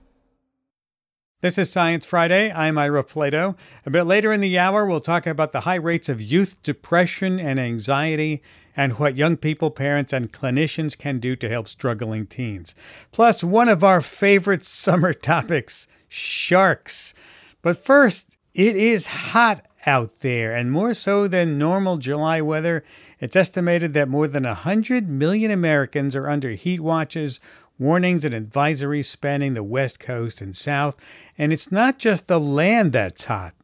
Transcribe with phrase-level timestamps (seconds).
[1.40, 2.50] This is Science Friday.
[2.50, 3.56] I'm Ira Flatow.
[3.86, 7.38] A bit later in the hour, we'll talk about the high rates of youth depression
[7.38, 8.42] and anxiety
[8.76, 12.74] and what young people, parents, and clinicians can do to help struggling teens.
[13.12, 17.14] Plus, one of our favorite summer topics sharks.
[17.62, 22.82] But first, it is hot out there, and more so than normal July weather.
[23.20, 27.38] It's estimated that more than 100 million Americans are under heat watches,
[27.78, 30.96] warnings, and advisories spanning the West Coast and South.
[31.36, 33.54] And it's not just the land that's hot,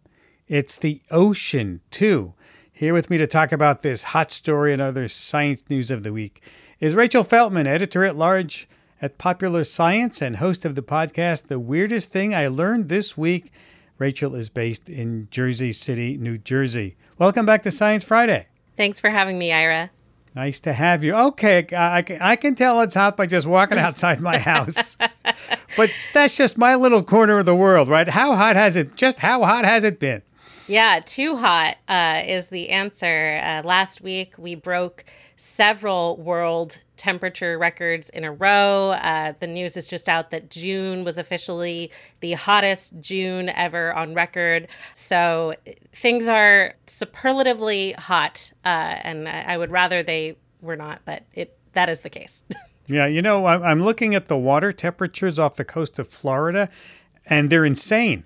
[0.48, 2.34] it's the ocean, too.
[2.72, 6.12] Here with me to talk about this hot story and other science news of the
[6.12, 6.42] week
[6.80, 8.68] is Rachel Feltman, editor at large
[9.00, 13.52] at Popular Science and host of the podcast The Weirdest Thing I Learned This Week.
[13.98, 16.96] Rachel is based in Jersey City, New Jersey.
[17.16, 18.46] Welcome back to Science Friday.
[18.76, 19.90] Thanks for having me, Ira.
[20.34, 21.14] Nice to have you.
[21.14, 24.96] Okay, I, I can tell it's hot by just walking outside my house.
[25.76, 28.08] but that's just my little corner of the world, right?
[28.08, 30.22] How hot has it, just how hot has it been?
[30.66, 33.40] Yeah, too hot uh, is the answer.
[33.44, 35.04] Uh, last week, we broke
[35.36, 38.90] several world temperature records in a row.
[38.90, 41.90] Uh, the news is just out that June was officially
[42.20, 44.68] the hottest June ever on record.
[44.94, 45.54] So
[45.92, 48.68] things are superlatively hot, uh,
[49.02, 52.44] and I would rather they were not, but it that is the case.
[52.86, 56.68] yeah, you know, I'm looking at the water temperatures off the coast of Florida,
[57.26, 58.24] and they're insane.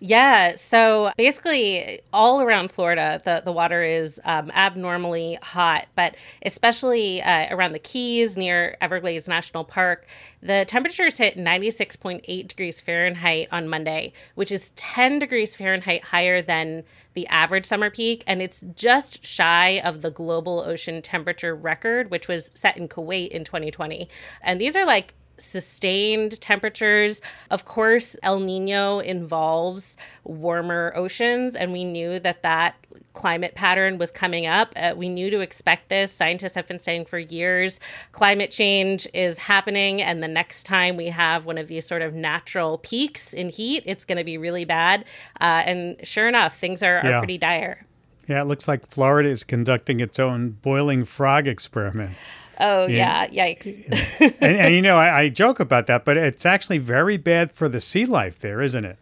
[0.00, 0.56] Yeah.
[0.56, 7.54] So basically, all around Florida, the, the water is um, abnormally hot, but especially uh,
[7.54, 10.06] around the Keys near Everglades National Park,
[10.42, 16.84] the temperatures hit 96.8 degrees Fahrenheit on Monday, which is 10 degrees Fahrenheit higher than
[17.14, 18.24] the average summer peak.
[18.26, 23.28] And it's just shy of the global ocean temperature record, which was set in Kuwait
[23.28, 24.08] in 2020.
[24.42, 27.20] And these are like sustained temperatures.
[27.50, 32.76] Of course, El Nino involves warmer oceans, and we knew that that
[33.12, 34.72] climate pattern was coming up.
[34.76, 36.12] Uh, we knew to expect this.
[36.12, 37.80] Scientists have been saying for years
[38.12, 42.14] climate change is happening, and the next time we have one of these sort of
[42.14, 45.04] natural peaks in heat, it's going to be really bad.
[45.40, 47.10] Uh, and sure enough, things are, yeah.
[47.10, 47.86] are pretty dire.
[48.28, 52.12] Yeah, it looks like Florida is conducting its own boiling frog experiment.
[52.60, 54.36] Oh yeah, yikes!
[54.40, 57.68] and, and, you know, I, I joke about that, but it's actually very bad for
[57.68, 58.98] the sea life there, isn't it?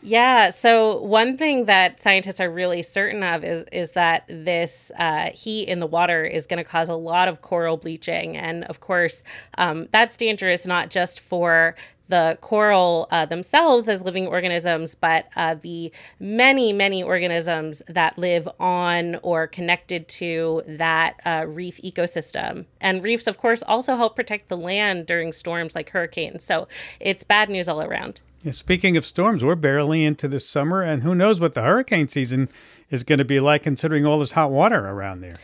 [0.00, 0.50] Yeah.
[0.50, 5.64] So one thing that scientists are really certain of is is that this uh, heat
[5.64, 9.24] in the water is going to cause a lot of coral bleaching, and of course,
[9.56, 11.74] um, that's dangerous not just for
[12.08, 18.48] the coral uh, themselves as living organisms, but uh, the many, many organisms that live
[18.58, 22.64] on or connected to that uh, reef ecosystem.
[22.80, 26.44] And reefs, of course, also help protect the land during storms like hurricanes.
[26.44, 26.66] So
[26.98, 28.20] it's bad news all around.
[28.52, 32.48] Speaking of storms, we're barely into the summer, and who knows what the hurricane season
[32.88, 35.38] is going to be like considering all this hot water around there.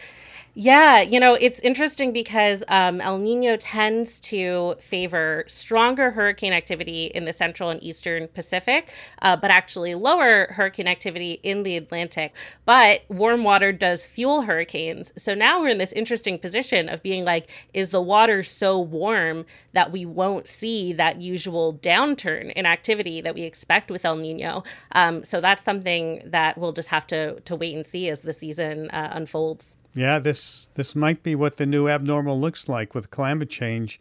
[0.57, 7.07] Yeah, you know, it's interesting because um, El Nino tends to favor stronger hurricane activity
[7.07, 12.37] in the central and eastern Pacific, uh, but actually lower hurricane activity in the Atlantic.
[12.67, 15.13] But warm water does fuel hurricanes.
[15.17, 19.47] So now we're in this interesting position of being like, is the water so warm
[19.73, 24.63] that we won't see that usual downturn in activity that we expect with El Nino?
[24.93, 28.33] Um, so that's something that we'll just have to, to wait and see as the
[28.33, 29.77] season uh, unfolds.
[29.95, 34.01] Yeah, this this might be what the new abnormal looks like with climate change.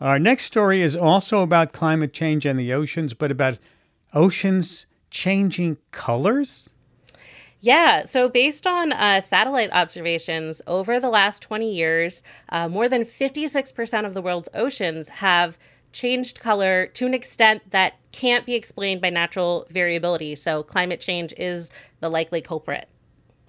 [0.00, 3.58] Our next story is also about climate change and the oceans, but about
[4.12, 6.70] oceans changing colors.
[7.60, 13.04] Yeah, so based on uh, satellite observations over the last 20 years, uh, more than
[13.04, 15.56] 56% of the world's oceans have
[15.92, 20.34] changed color to an extent that can't be explained by natural variability.
[20.34, 21.70] So climate change is
[22.00, 22.88] the likely culprit.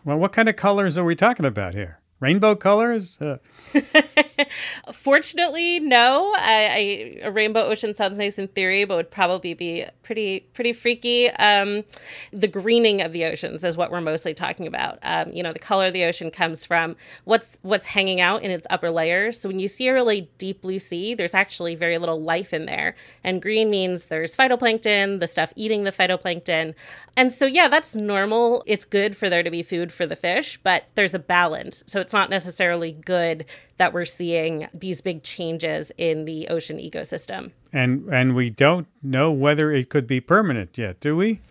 [0.06, 2.00] Well, what kind of colors are we talking about here?
[2.22, 3.20] Rainbow colors?
[3.20, 3.38] Uh.
[4.94, 6.34] Fortunately, no.
[6.38, 10.72] I, I, a rainbow ocean sounds nice in theory, but would probably be pretty pretty
[10.72, 11.30] freaky.
[11.32, 11.84] Um,
[12.32, 15.00] the greening of the oceans is what we're mostly talking about.
[15.04, 16.96] Um, you know, the color of the ocean comes from
[17.26, 19.38] what's what's hanging out in its upper layers.
[19.40, 22.66] So when you see a really deep blue sea, there's actually very little life in
[22.66, 22.96] there.
[23.26, 26.76] And green means there's phytoplankton, the stuff eating the phytoplankton.
[27.18, 28.64] And so yeah, that's normal.
[28.66, 31.84] It's good for there to be food for the fish, but there's a balance.
[31.88, 33.46] So it's not necessarily good
[33.78, 37.50] that we're seeing these big changes in the ocean ecosystem.
[37.74, 41.42] And and we don't know whether it could be permanent yet, do we?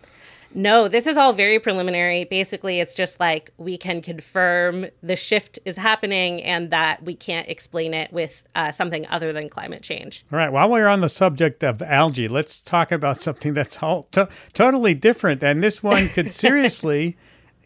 [0.57, 2.23] No, this is all very preliminary.
[2.23, 7.49] Basically, it's just like we can confirm the shift is happening and that we can't
[7.49, 10.25] explain it with uh, something other than climate change.
[10.31, 10.49] All right.
[10.49, 14.93] While we're on the subject of algae, let's talk about something that's all to- totally
[14.93, 15.43] different.
[15.43, 17.17] And this one could seriously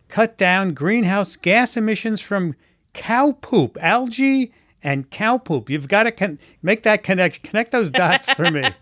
[0.07, 2.56] cut down greenhouse gas emissions from
[2.94, 4.51] cow poop, algae
[4.81, 5.69] and cow poop.
[5.69, 8.63] You've got to con- make that connection, connect those dots for me.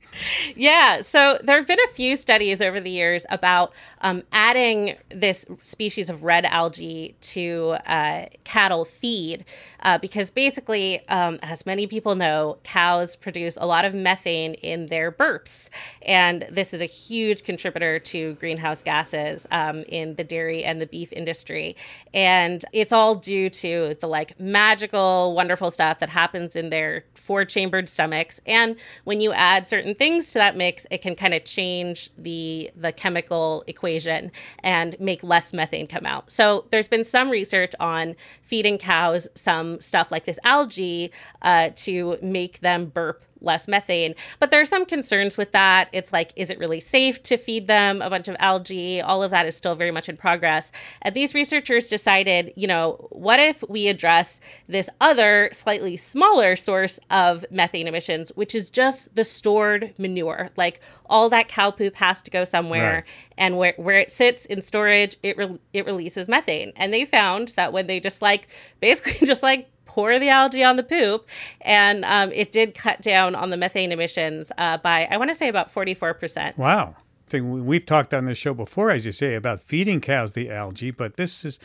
[0.55, 1.01] yeah.
[1.01, 6.09] So there have been a few studies over the years about um, adding this species
[6.09, 9.45] of red algae to uh, cattle feed
[9.81, 14.87] uh, because basically, um, as many people know, cows produce a lot of methane in
[14.87, 15.69] their burps.
[16.01, 20.87] And this is a huge contributor to greenhouse gases um, in the dairy and the
[20.87, 21.75] beef industry.
[22.13, 27.45] And it's all due to the like magical, wonderful stuff that happens in their four
[27.45, 28.39] chambered stomachs.
[28.45, 32.71] And when you add certain things to that mix, it can kind of change the
[32.75, 34.31] the chemical equation
[34.63, 36.31] and make less methane come out.
[36.31, 41.11] So there's been some research on feeding cows some stuff like this algae
[41.41, 44.15] uh, to make them burp less methane.
[44.39, 45.89] But there are some concerns with that.
[45.91, 49.01] It's like, is it really safe to feed them a bunch of algae?
[49.01, 50.71] All of that is still very much in progress.
[51.01, 56.99] And these researchers decided, you know, what if we address this other, slightly smaller source
[57.09, 60.49] of methane emissions, which is just the stored manure?
[60.57, 62.93] Like all that cow poop has to go somewhere.
[62.95, 63.03] Right.
[63.37, 66.73] And where, where it sits in storage, it, re- it releases methane.
[66.75, 68.47] And they found that when they just like,
[68.79, 71.27] basically just like pour the algae on the poop,
[71.61, 75.35] and um, it did cut down on the methane emissions uh, by I want to
[75.35, 76.55] say about forty four percent.
[76.55, 76.95] Wow.
[77.33, 81.17] We've talked on this show before, as you say, about feeding cows the algae, but
[81.17, 81.59] this is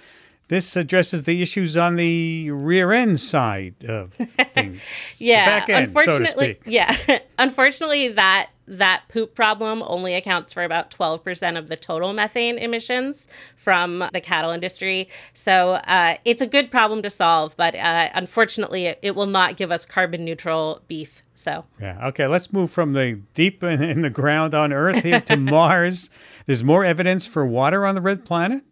[0.48, 4.80] this addresses the issues on the rear end side of things.
[5.18, 6.96] yeah, end, unfortunately, so yeah,
[7.38, 13.26] unfortunately that that poop problem only accounts for about 12% of the total methane emissions
[13.56, 15.08] from the cattle industry.
[15.34, 19.56] So uh, it's a good problem to solve, but uh, unfortunately, it, it, will not
[19.56, 21.22] give us carbon neutral beef.
[21.34, 22.08] So, yeah.
[22.08, 26.08] Okay, let's move from the deep in, in the ground on Earth here to Mars.
[26.46, 28.64] There's more evidence for water on the red planet?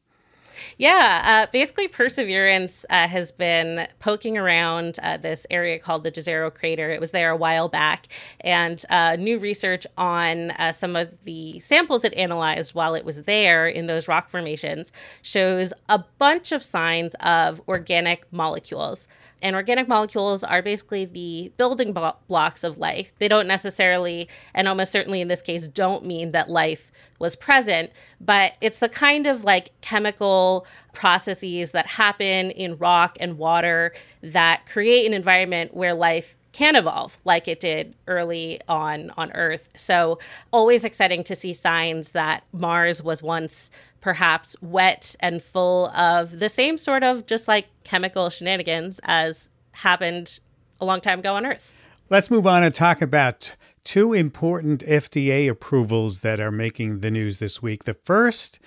[0.79, 6.53] Yeah, uh, basically, Perseverance uh, has been poking around uh, this area called the Jezero
[6.53, 6.91] Crater.
[6.91, 8.09] It was there a while back,
[8.41, 13.25] and uh, new research on uh, some of the samples it analyzed while it was
[13.25, 19.09] there in those rock formations shows a bunch of signs of organic molecules.
[19.43, 23.13] And organic molecules are basically the building blo- blocks of life.
[23.19, 27.91] They don't necessarily, and almost certainly in this case, don't mean that life was present,
[28.21, 33.93] but it's the kind of like chemical processes that happen in rock and water
[34.23, 39.69] that create an environment where life can evolve like it did early on on Earth.
[39.77, 40.19] So,
[40.53, 46.49] always exciting to see signs that Mars was once perhaps wet and full of the
[46.49, 50.41] same sort of just like chemical shenanigans as happened
[50.81, 51.73] a long time ago on Earth.
[52.09, 53.55] Let's move on and talk about
[53.85, 57.85] two important FDA approvals that are making the news this week.
[57.85, 58.59] The first,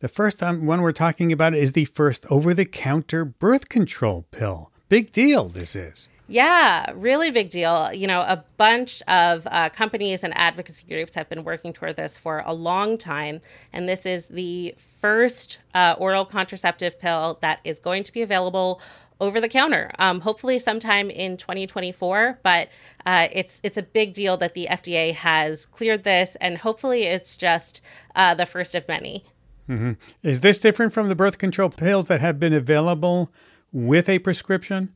[0.00, 4.70] the first one we're talking about is the first over-the-counter birth control pill.
[4.88, 6.08] big deal this is.
[6.30, 7.92] Yeah, really big deal.
[7.92, 12.16] You know, a bunch of uh, companies and advocacy groups have been working toward this
[12.16, 13.40] for a long time.
[13.72, 18.80] And this is the first uh, oral contraceptive pill that is going to be available
[19.20, 22.38] over the counter, um, hopefully sometime in 2024.
[22.44, 22.68] But
[23.04, 27.36] uh, it's it's a big deal that the FDA has cleared this, and hopefully it's
[27.36, 27.80] just
[28.14, 29.24] uh, the first of many.
[29.68, 29.92] Mm-hmm.
[30.22, 33.32] Is this different from the birth control pills that have been available
[33.72, 34.94] with a prescription?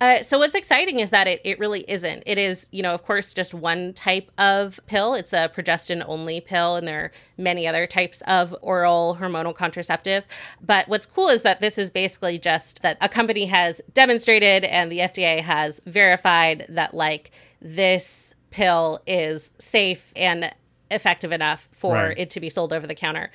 [0.00, 2.22] Uh, so what's exciting is that it, it really isn't.
[2.26, 5.14] It is, you know, of course, just one type of pill.
[5.14, 10.26] It's a progestin only pill, and there are many other types of oral hormonal contraceptive.
[10.60, 14.90] But what's cool is that this is basically just that a company has demonstrated and
[14.90, 20.52] the FDA has verified that like this pill is safe and
[20.90, 22.18] effective enough for right.
[22.18, 23.30] it to be sold over the counter.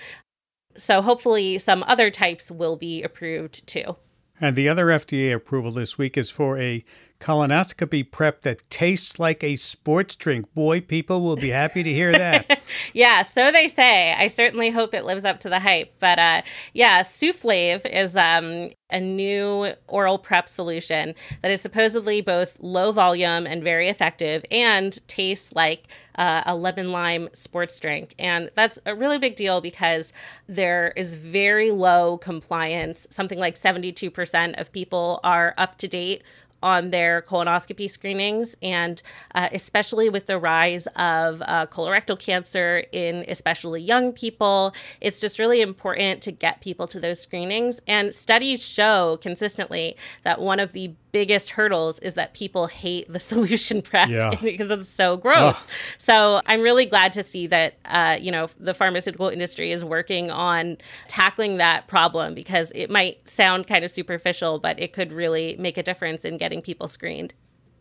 [0.77, 3.96] So hopefully some other types will be approved too.
[4.39, 6.84] And the other FDA approval this week is for a
[7.20, 10.54] colonoscopy prep that tastes like a sports drink.
[10.54, 12.62] Boy, people will be happy to hear that.
[12.94, 14.14] yeah, so they say.
[14.14, 15.94] I certainly hope it lives up to the hype.
[16.00, 16.42] But uh,
[16.74, 23.46] yeah, Suflave is um, a new oral prep solution that is supposedly both low volume
[23.46, 28.16] and very effective and tastes like uh, a lemon lime sports drink.
[28.18, 30.14] And that's a really big deal because
[30.48, 33.08] there is very low compliance.
[33.10, 36.24] Something like 72% of people are up to date
[36.64, 39.02] on their colonoscopy screenings, and
[39.36, 45.40] uh, especially with the rise of uh, colorectal cancer in especially young people, it's just
[45.40, 47.80] really important to get people to those screenings.
[47.88, 53.20] And studies show consistently that one of the biggest hurdles is that people hate the
[53.32, 54.34] solution prep yeah.
[54.42, 55.56] because it's so gross.
[55.56, 55.68] Ugh.
[55.98, 60.32] So I'm really glad to see that uh, you know the pharmaceutical industry is working
[60.32, 65.56] on tackling that problem because it might sound kind of superficial, but it could really
[65.58, 67.34] make a difference in getting people screened.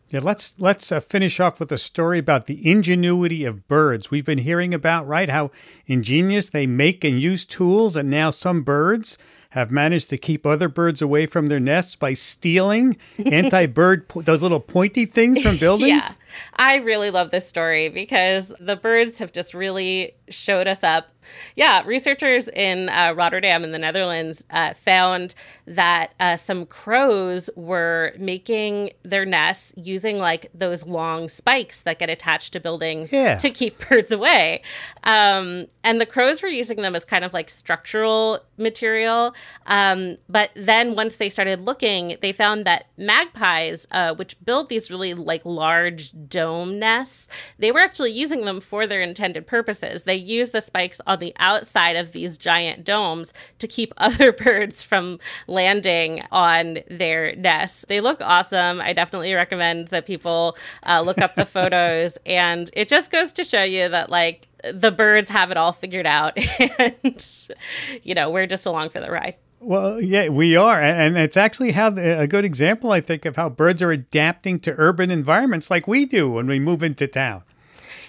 [0.09, 4.09] Yeah, let's let's uh, finish off with a story about the ingenuity of birds.
[4.09, 5.51] We've been hearing about right how
[5.85, 9.17] ingenious they make and use tools, and now some birds
[9.57, 12.95] have managed to keep other birds away from their nests by stealing
[13.25, 15.89] anti-bird those little pointy things from buildings.
[15.89, 16.11] yeah.
[16.55, 21.09] I really love this story because the birds have just really showed us up.
[21.55, 28.13] Yeah, researchers in uh, Rotterdam in the Netherlands uh, found that uh, some crows were
[28.17, 33.37] making their nests using like those long spikes that get attached to buildings yeah.
[33.37, 34.61] to keep birds away.
[35.03, 39.35] Um, and the crows were using them as kind of like structural material.
[39.65, 44.89] Um, but then once they started looking, they found that magpies, uh, which build these
[44.89, 50.03] really like large dome nests, they were actually using them for their intended purposes.
[50.03, 54.83] They use the spikes on the outside of these giant domes to keep other birds
[54.83, 57.85] from landing on their nests.
[57.87, 58.81] They look awesome.
[58.81, 62.17] I definitely recommend that people uh, look up the photos.
[62.25, 66.05] And it just goes to show you that, like, the birds have it all figured
[66.05, 66.37] out.
[66.79, 67.47] and,
[68.03, 69.35] you know, we're just along for the ride.
[69.67, 70.81] Well, yeah, we are.
[70.81, 74.73] And it's actually how a good example, I think, of how birds are adapting to
[74.77, 77.43] urban environments like we do when we move into town.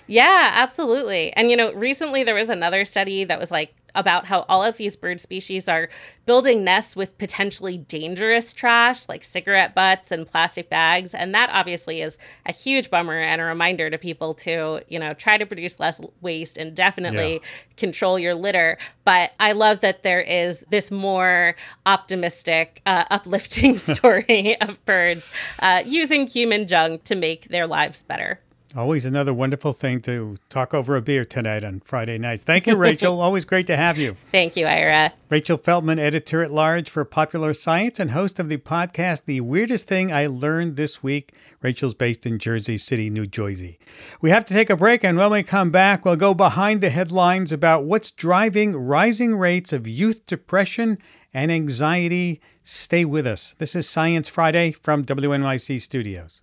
[0.06, 1.32] Yeah, absolutely.
[1.32, 4.76] And, you know, recently there was another study that was like about how all of
[4.76, 5.88] these bird species are
[6.24, 11.14] building nests with potentially dangerous trash like cigarette butts and plastic bags.
[11.14, 15.14] And that obviously is a huge bummer and a reminder to people to, you know,
[15.14, 17.38] try to produce less waste and definitely yeah.
[17.76, 18.78] control your litter.
[19.04, 25.82] But I love that there is this more optimistic, uh, uplifting story of birds uh,
[25.84, 28.40] using human junk to make their lives better.
[28.76, 32.44] Always another wonderful thing to talk over a beer tonight on Friday nights.
[32.44, 33.18] Thank you, Rachel.
[33.20, 34.12] Always great to have you.
[34.30, 35.14] Thank you, Ira.
[35.30, 39.86] Rachel Feltman, editor at large for Popular Science and host of the podcast The Weirdest
[39.86, 41.32] Thing I Learned This Week.
[41.62, 43.78] Rachel's based in Jersey City, New Jersey.
[44.20, 46.90] We have to take a break, and when we come back, we'll go behind the
[46.90, 50.98] headlines about what's driving rising rates of youth depression
[51.32, 52.42] and anxiety.
[52.64, 53.54] Stay with us.
[53.56, 56.42] This is Science Friday from WNYC Studios.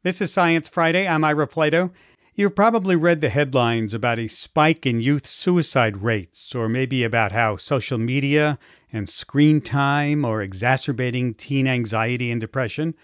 [0.02, 1.06] This is Science Friday.
[1.06, 1.92] I'm Ira Flatow.
[2.34, 7.30] You've probably read the headlines about a spike in youth suicide rates, or maybe about
[7.30, 8.58] how social media
[8.92, 12.94] and screen time are exacerbating teen anxiety and depression.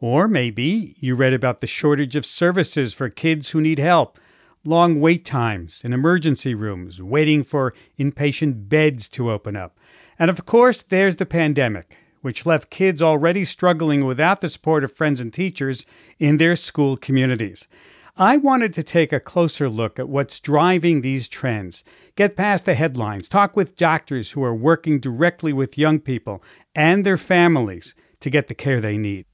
[0.00, 4.20] Or maybe you read about the shortage of services for kids who need help,
[4.66, 9.78] long wait times in emergency rooms, waiting for inpatient beds to open up.
[10.18, 14.92] And of course, there's the pandemic, which left kids already struggling without the support of
[14.92, 15.84] friends and teachers
[16.18, 17.68] in their school communities.
[18.16, 21.82] I wanted to take a closer look at what's driving these trends,
[22.14, 26.42] get past the headlines, talk with doctors who are working directly with young people
[26.76, 29.26] and their families to get the care they need.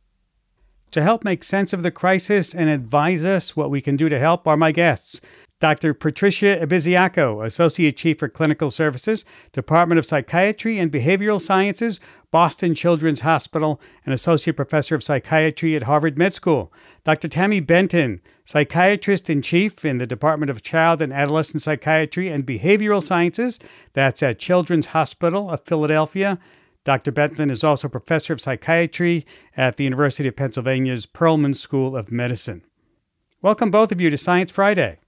[0.92, 4.18] To help make sense of the crisis and advise us what we can do to
[4.18, 5.20] help are my guests.
[5.60, 5.92] Dr.
[5.92, 13.20] Patricia Ibeziako, Associate Chief for Clinical Services, Department of Psychiatry and Behavioral Sciences, Boston Children's
[13.20, 16.72] Hospital, and Associate Professor of Psychiatry at Harvard Med School.
[17.04, 17.28] Dr.
[17.28, 23.02] Tami Benton, Psychiatrist in Chief in the Department of Child and Adolescent Psychiatry and Behavioral
[23.02, 23.58] Sciences,
[23.92, 26.38] that's at Children's Hospital of Philadelphia.
[26.82, 27.12] Dr.
[27.12, 32.64] Benton is also Professor of Psychiatry at the University of Pennsylvania's Perelman School of Medicine.
[33.42, 34.98] Welcome, both of you, to Science Friday.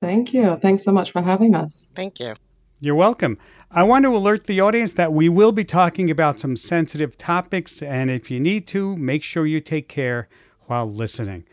[0.00, 0.56] Thank you.
[0.56, 1.88] Thanks so much for having us.
[1.94, 2.34] Thank you.
[2.80, 3.36] You're welcome.
[3.70, 7.82] I want to alert the audience that we will be talking about some sensitive topics,
[7.82, 10.26] and if you need to, make sure you take care
[10.68, 11.44] while listening.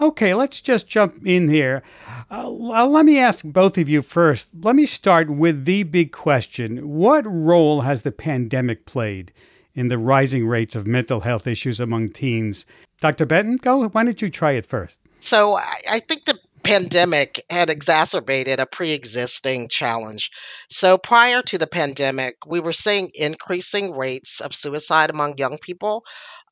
[0.00, 1.82] Okay, let's just jump in here.
[2.30, 4.50] Uh, let me ask both of you first.
[4.62, 9.32] Let me start with the big question What role has the pandemic played
[9.74, 12.66] in the rising rates of mental health issues among teens?
[13.00, 13.24] Dr.
[13.26, 13.88] Benton, go.
[13.88, 14.98] Why don't you try it first?
[15.20, 15.58] So
[15.88, 20.30] I, think the pandemic had exacerbated a pre-existing challenge.
[20.68, 26.04] So prior to the pandemic, we were seeing increasing rates of suicide among young people,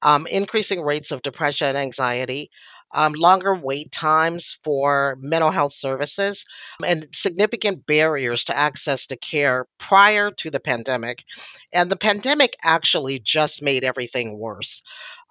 [0.03, 2.51] um, increasing rates of depression and anxiety,
[2.95, 6.45] um, longer wait times for mental health services,
[6.87, 11.25] and significant barriers to access to care prior to the pandemic.
[11.73, 14.83] And the pandemic actually just made everything worse.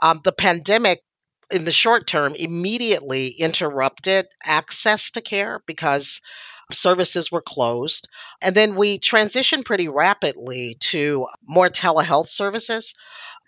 [0.02, 1.04] Um, the pandemic
[1.52, 6.21] in the short term immediately interrupted access to care because
[6.71, 8.08] services were closed.
[8.41, 12.95] And then we transitioned pretty rapidly to more telehealth services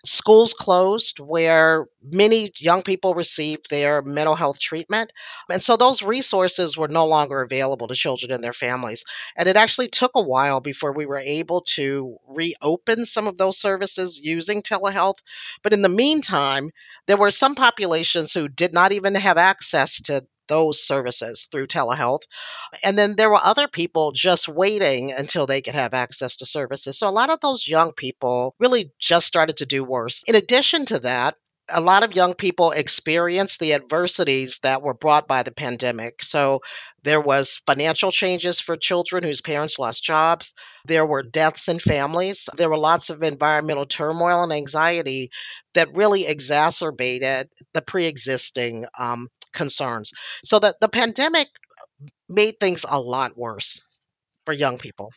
[0.04, 5.10] schools closed where many young people received their mental health treatment.
[5.50, 9.04] And so those resources were no longer available to children and their families.
[9.36, 13.58] And it actually took a while before we were able to reopen some of those
[13.58, 15.18] services using telehealth.
[15.62, 16.70] But in the meantime,
[17.06, 22.22] there were some populations who did not even have access to those services through telehealth.
[22.84, 26.98] And then there were other people just waiting until they could have access to services.
[26.98, 30.22] So a lot of those young people really just started to do worse.
[30.26, 31.36] In addition to that,
[31.72, 36.22] a lot of young people experienced the adversities that were brought by the pandemic.
[36.22, 36.60] So
[37.04, 40.52] there was financial changes for children whose parents lost jobs.
[40.84, 42.48] There were deaths in families.
[42.56, 45.30] There were lots of environmental turmoil and anxiety
[45.74, 50.10] that really exacerbated the pre-existing um, concerns.
[50.44, 51.48] So that the pandemic
[52.28, 53.80] made things a lot worse
[54.44, 55.10] for young people.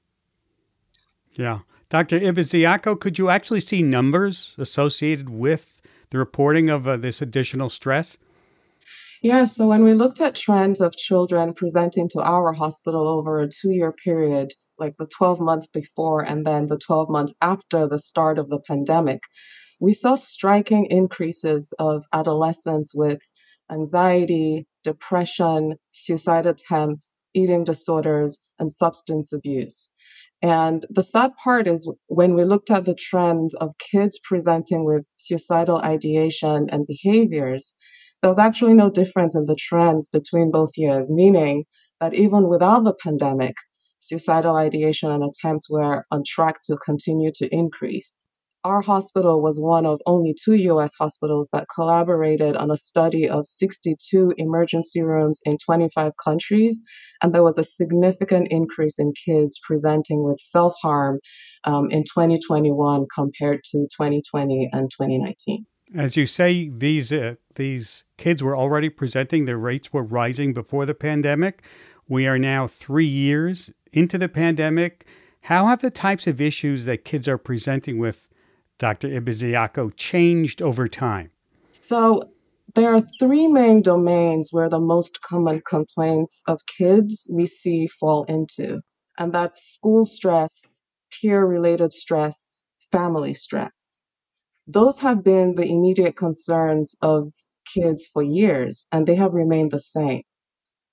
[1.36, 1.60] Yeah.
[1.89, 2.19] Dr.
[2.19, 8.17] Ibeziako, could you actually see numbers associated with the reporting of uh, this additional stress?
[9.23, 13.47] Yeah, so when we looked at trends of children presenting to our hospital over a
[13.47, 18.00] two year period, like the 12 months before and then the 12 months after the
[18.00, 19.23] start of the pandemic,
[19.80, 23.21] we saw striking increases of adolescents with
[23.71, 29.93] anxiety, depression, suicide attempts, eating disorders, and substance abuse.
[30.41, 35.06] And the sad part is when we looked at the trends of kids presenting with
[35.15, 37.76] suicidal ideation and behaviors,
[38.21, 41.65] there was actually no difference in the trends between both years, meaning
[42.00, 43.56] that even without the pandemic,
[44.00, 48.28] suicidal ideation and attempts were on track to continue to increase
[48.67, 53.45] our hospital was one of only two US hospitals that collaborated on a study of
[53.45, 56.82] 62 emergency rooms in 25 countries.
[57.23, 61.19] And there was a significant increase in kids presenting with self harm
[61.63, 65.65] um, in 2021 compared to 2020 and 2019.
[65.95, 69.45] As you say, these uh, these kids were already presenting.
[69.45, 71.63] Their rates were rising before the pandemic.
[72.10, 75.06] We are now three years into the pandemic.
[75.43, 78.27] How have the types of issues that kids are presenting with,
[78.80, 79.10] Dr.
[79.10, 81.32] Ibeziako, changed over time?
[81.72, 82.30] So
[82.76, 88.24] there are three main domains where the most common complaints of kids we see fall
[88.26, 88.82] into,
[89.18, 90.66] and that's school stress,
[91.12, 92.60] peer related stress,
[92.92, 94.02] family stress.
[94.68, 97.34] Those have been the immediate concerns of
[97.66, 100.24] kids for years, and they have remained the same.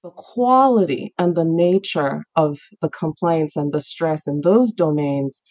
[0.03, 5.43] The quality and the nature of the complaints and the stress in those domains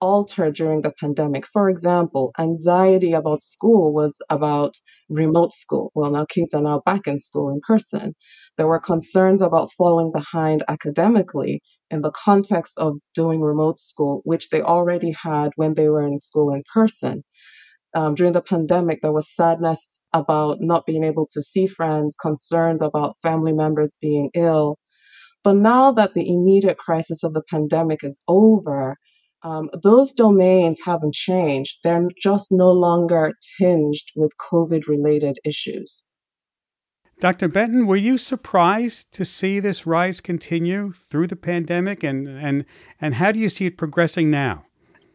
[0.00, 1.46] altered during the pandemic.
[1.46, 4.74] For example, anxiety about school was about
[5.08, 5.90] remote school.
[5.94, 8.14] Well, now kids are now back in school in person.
[8.56, 14.48] There were concerns about falling behind academically in the context of doing remote school, which
[14.50, 17.22] they already had when they were in school in person.
[17.94, 22.82] Um, during the pandemic, there was sadness about not being able to see friends, concerns
[22.82, 24.78] about family members being ill.
[25.42, 28.96] But now that the immediate crisis of the pandemic is over,
[29.42, 31.78] um, those domains haven't changed.
[31.82, 36.10] They're just no longer tinged with COVID related issues.
[37.18, 37.48] Dr.
[37.48, 42.66] Benton, were you surprised to see this rise continue through the pandemic and, and,
[43.00, 44.66] and how do you see it progressing now?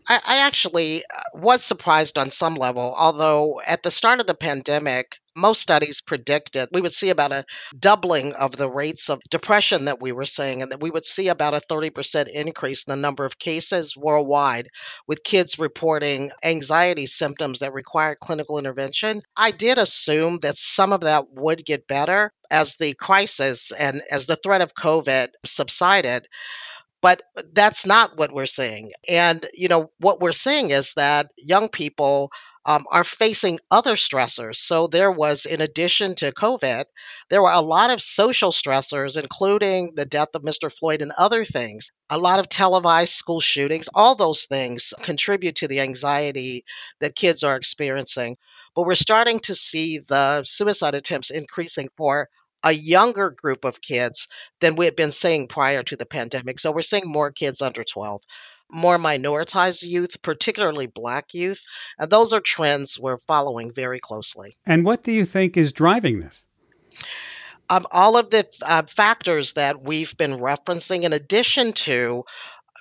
[0.10, 4.34] I, I actually uh, was surprised on some level, although at the start of the
[4.34, 7.46] pandemic, most studies predicted we would see about a
[7.80, 11.28] doubling of the rates of depression that we were seeing, and that we would see
[11.28, 14.67] about a 30% increase in the number of cases worldwide
[15.08, 19.22] with kids reporting anxiety symptoms that required clinical intervention.
[19.38, 24.28] I did assume that some of that would get better as the crisis and as
[24.28, 26.28] the threat of COVID subsided.
[27.02, 28.91] But that's not what we're seeing.
[29.10, 32.32] And, you know, what we're seeing is that young people
[32.65, 34.58] um, are facing other stressors.
[34.58, 36.86] So there was, in addition to COVID,
[37.30, 40.71] there were a lot of social stressors, including the death of Mr.
[40.71, 41.91] Floyd and other things.
[42.10, 46.63] A lot of televised school shootings, all those things contribute to the anxiety
[47.00, 48.38] that kids are experiencing.
[48.76, 52.30] But we're starting to see the suicide attempts increasing for
[52.63, 54.28] a younger group of kids
[54.60, 56.60] than we had been seeing prior to the pandemic.
[56.60, 58.21] So we're seeing more kids under 12,
[58.71, 61.63] more minoritized youth, particularly Black youth.
[61.99, 64.55] And those are trends we're following very closely.
[64.65, 66.45] And what do you think is driving this?
[67.69, 72.25] Um, all of the uh, factors that we've been referencing, in addition to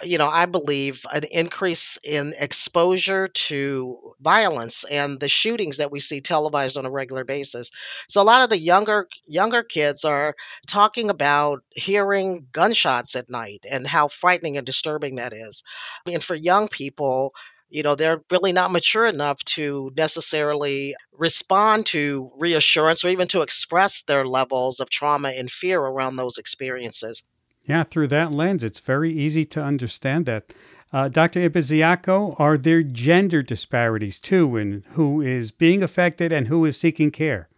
[0.03, 6.01] you know, I believe an increase in exposure to violence and the shootings that we
[6.01, 7.71] see televised on a regular basis.
[8.09, 10.35] So a lot of the younger younger kids are
[10.67, 15.63] talking about hearing gunshots at night and how frightening and disturbing that is.
[16.07, 17.33] And for young people,
[17.69, 23.43] you know, they're really not mature enough to necessarily respond to reassurance or even to
[23.43, 27.23] express their levels of trauma and fear around those experiences.
[27.65, 30.53] Yeah, through that lens, it's very easy to understand that.
[30.93, 31.49] Uh, Dr.
[31.49, 37.13] Ibeziako, are there gender disparities too in who is being affected and who is seeking
[37.13, 37.49] care?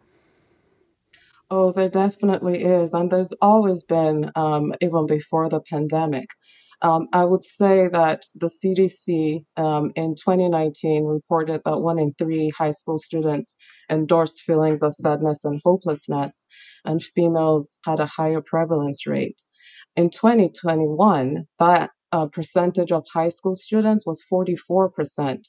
[1.50, 2.92] Oh, there definitely is.
[2.92, 6.28] And there's always been, um, even before the pandemic.
[6.82, 12.50] Um, I would say that the CDC um, in 2019 reported that one in three
[12.58, 13.56] high school students
[13.88, 16.46] endorsed feelings of sadness and hopelessness,
[16.84, 19.40] and females had a higher prevalence rate.
[19.96, 25.42] In 2021, that uh, percentage of high school students was 44%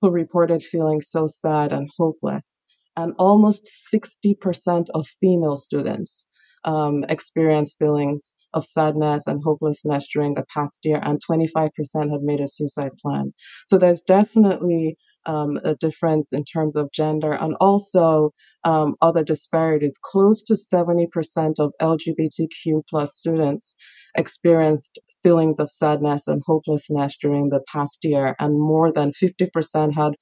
[0.00, 2.62] who reported feeling so sad and hopeless.
[2.96, 6.28] And almost 60% of female students
[6.64, 11.70] um, experienced feelings of sadness and hopelessness during the past year, and 25%
[12.10, 13.32] have made a suicide plan.
[13.66, 18.32] So there's definitely um, a difference in terms of gender and also
[18.64, 19.98] um, other disparities.
[20.02, 23.76] Close to 70% of LGBTQ plus students
[24.16, 30.14] experienced feelings of sadness and hopelessness during the past year, and more than 50% had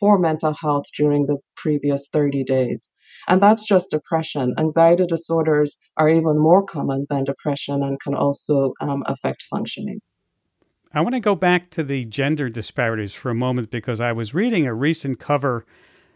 [0.00, 2.92] poor mental health during the previous 30 days.
[3.28, 4.54] And that's just depression.
[4.58, 10.00] Anxiety disorders are even more common than depression and can also um, affect functioning.
[10.96, 14.32] I want to go back to the gender disparities for a moment because I was
[14.32, 15.66] reading a recent cover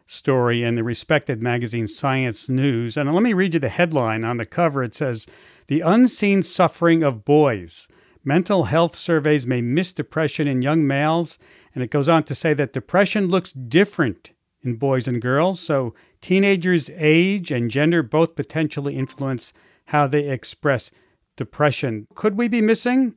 [0.06, 2.96] story in the respected magazine Science News.
[2.96, 4.84] And let me read you the headline on the cover.
[4.84, 5.26] It says,
[5.66, 7.88] The Unseen Suffering of Boys.
[8.22, 11.40] Mental health surveys may miss depression in young males.
[11.74, 14.30] And it goes on to say that depression looks different
[14.62, 15.58] in boys and girls.
[15.58, 19.52] So teenagers' age and gender both potentially influence
[19.86, 20.92] how they express
[21.36, 22.06] depression.
[22.14, 23.16] Could we be missing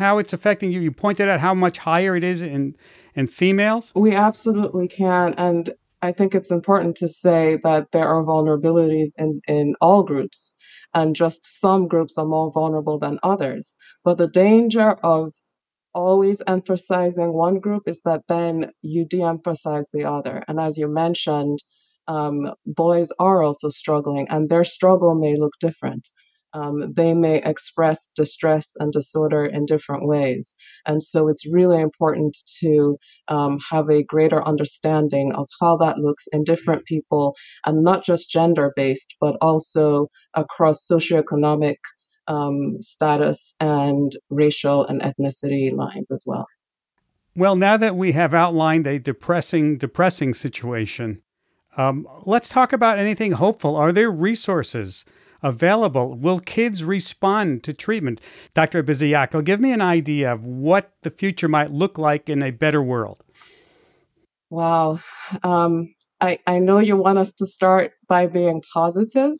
[0.00, 0.80] how it's affecting you?
[0.80, 2.76] You pointed out how much higher it is in
[3.14, 3.92] in females.
[3.94, 5.70] We absolutely can, and
[6.02, 10.54] I think it's important to say that there are vulnerabilities in, in all groups,
[10.94, 13.74] and just some groups are more vulnerable than others.
[14.04, 15.32] But the danger of
[15.92, 20.44] always emphasizing one group is that then you de emphasize the other.
[20.48, 21.58] And as you mentioned,
[22.08, 26.08] um, boys are also struggling, and their struggle may look different
[26.52, 30.54] um, they may express distress and disorder in different ways.
[30.86, 32.96] And so it's really important to
[33.28, 38.30] um, have a greater understanding of how that looks in different people and not just
[38.30, 41.76] gender based, but also across socioeconomic
[42.26, 46.46] um, status and racial and ethnicity lines as well.
[47.36, 51.22] Well, now that we have outlined a depressing, depressing situation,
[51.76, 53.76] um, let's talk about anything hopeful.
[53.76, 55.04] Are there resources
[55.42, 56.14] available.
[56.14, 58.20] Will kids respond to treatment?
[58.54, 58.82] Dr.
[58.82, 62.82] Ibeziakos, give me an idea of what the future might look like in a better
[62.82, 63.22] world.
[64.50, 64.98] Wow.
[65.42, 69.32] Um, I, I know you want us to start by being positive,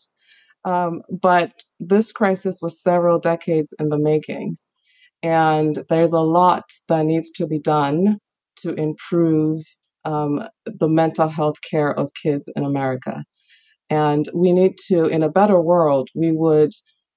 [0.65, 4.57] um, but this crisis was several decades in the making.
[5.23, 8.19] And there's a lot that needs to be done
[8.57, 9.63] to improve
[10.05, 13.25] um, the mental health care of kids in America.
[13.91, 16.71] And we need to, in a better world, we would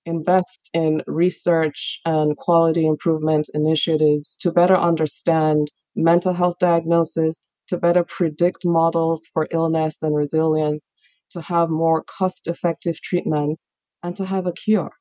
[0.05, 8.03] invest in research and quality improvement initiatives to better understand mental health diagnosis, to better
[8.03, 10.95] predict models for illness and resilience,
[11.29, 14.91] to have more cost effective treatments, and to have a cure.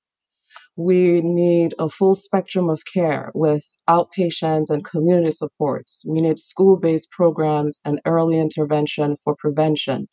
[0.76, 6.04] We need a full spectrum of care with outpatient and community supports.
[6.08, 10.08] We need school based programs and early intervention for prevention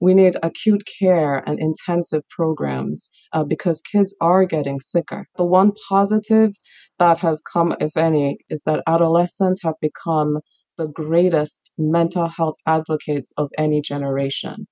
[0.00, 5.26] we need acute care and intensive programs uh, because kids are getting sicker.
[5.36, 6.52] The one positive
[6.98, 10.38] that has come, if any, is that adolescents have become
[10.76, 14.66] the greatest mental health advocates of any generation.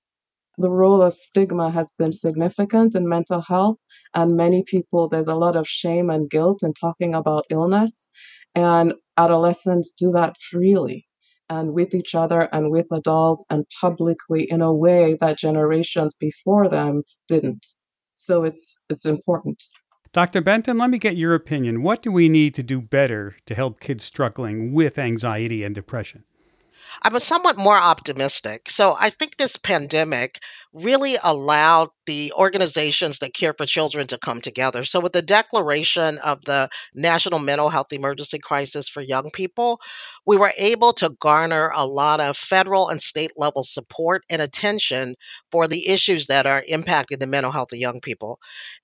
[0.59, 3.77] The role of stigma has been significant in mental health,
[4.15, 8.09] and many people, there's a lot of shame and guilt in talking about illness,
[8.55, 11.07] and adolescents do that freely
[11.48, 16.68] and with each other and with adults and publicly in a way that generations before
[16.68, 17.66] them didn't.
[18.14, 19.62] So it's it's important.
[20.12, 20.40] Dr.
[20.40, 21.82] Benton, let me get your opinion.
[21.82, 26.24] What do we need to do better to help kids struggling with anxiety and depression?
[27.03, 28.71] I'm somewhat more optimistic.
[28.71, 30.41] So I think this pandemic
[30.73, 34.85] really allowed the organizations that care for children to come together.
[34.85, 39.81] So, with the declaration of the National Mental Health Emergency Crisis for Young People,
[40.27, 45.15] we were able to garner a lot of federal and state level support and attention
[45.51, 48.39] for the issues that are impacting the mental health of young people.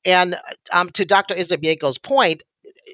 [0.04, 0.36] And
[0.72, 1.34] um, to Dr.
[1.34, 2.42] Ibeziako's point,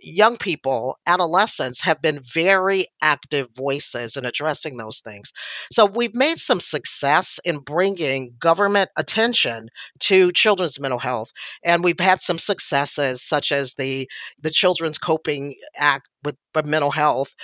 [0.03, 5.33] young people, adolescents, have been very active voices in addressing those things.
[5.73, 9.69] So we've made some success in bringing government attention
[10.01, 11.31] to children's mental health,
[11.65, 14.09] and we've had some successes such as the
[14.41, 16.37] the Children's Coping Act with
[16.67, 17.35] mental health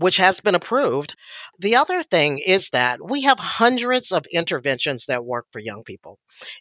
[0.00, 1.14] which has been approved.
[1.58, 6.18] The other thing is that we have hundreds of interventions that work for young people.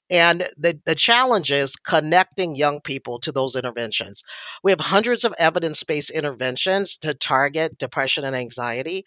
[0.10, 4.23] And the, the challenge is connecting young people to those interventions.
[4.62, 9.06] We have hundreds of evidence based interventions to target depression and anxiety.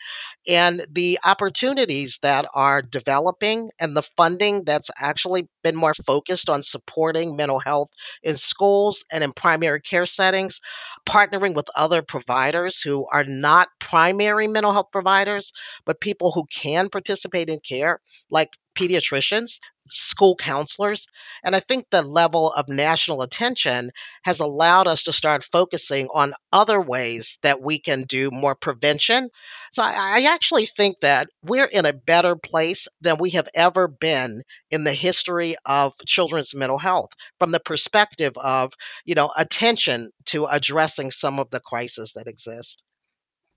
[0.49, 6.62] And the opportunities that are developing and the funding that's actually been more focused on
[6.62, 7.90] supporting mental health
[8.23, 10.59] in schools and in primary care settings,
[11.07, 15.53] partnering with other providers who are not primary primary mental health providers,
[15.85, 17.99] but people who can participate in care,
[18.31, 19.59] like pediatricians,
[19.89, 21.07] school counselors.
[21.45, 23.91] And I think the level of national attention
[24.23, 29.29] has allowed us to start focusing on other ways that we can do more prevention.
[29.73, 33.89] So I, I, actually think that we're in a better place than we have ever
[33.89, 38.73] been in the history of children's mental health from the perspective of,
[39.05, 42.85] you know, attention to addressing some of the crises that exist.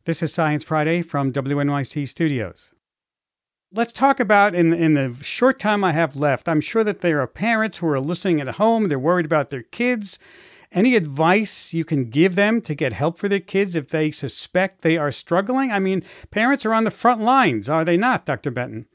[0.06, 2.72] This is Science Friday from WNYC Studios.
[3.74, 6.48] Let's talk about in in the short time I have left.
[6.48, 8.88] I'm sure that there are parents who are listening at home.
[8.88, 10.20] They're worried about their kids.
[10.72, 14.84] Any advice you can give them to get help for their kids if they suspect
[14.84, 15.72] they are struggling?
[15.72, 18.52] I mean, parents are on the front lines, are they not, Dr.
[18.52, 18.86] Benton?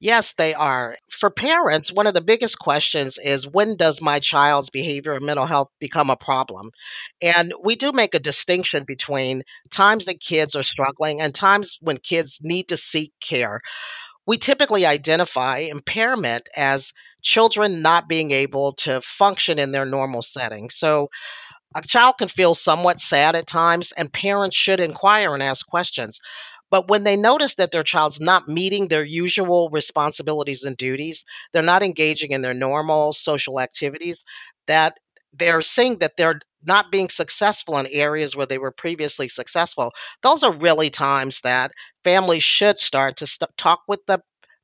[0.00, 0.96] Yes, they are.
[1.10, 5.46] For parents, one of the biggest questions is when does my child's behavior and mental
[5.46, 6.70] health become a problem?
[7.22, 11.98] And we do make a distinction between times that kids are struggling and times when
[11.98, 13.60] kids need to seek care.
[14.26, 20.70] We typically identify impairment as children not being able to function in their normal setting.
[20.70, 21.08] So
[21.74, 26.20] a child can feel somewhat sad at times, and parents should inquire and ask questions.
[26.72, 31.62] But when they notice that their child's not meeting their usual responsibilities and duties, they're
[31.62, 34.24] not engaging in their normal social activities,
[34.66, 34.98] that
[35.32, 40.42] they're seeing that they're not being successful in areas where they were previously successful, those
[40.42, 41.72] are really times that
[42.04, 44.20] families should start to st- talk with the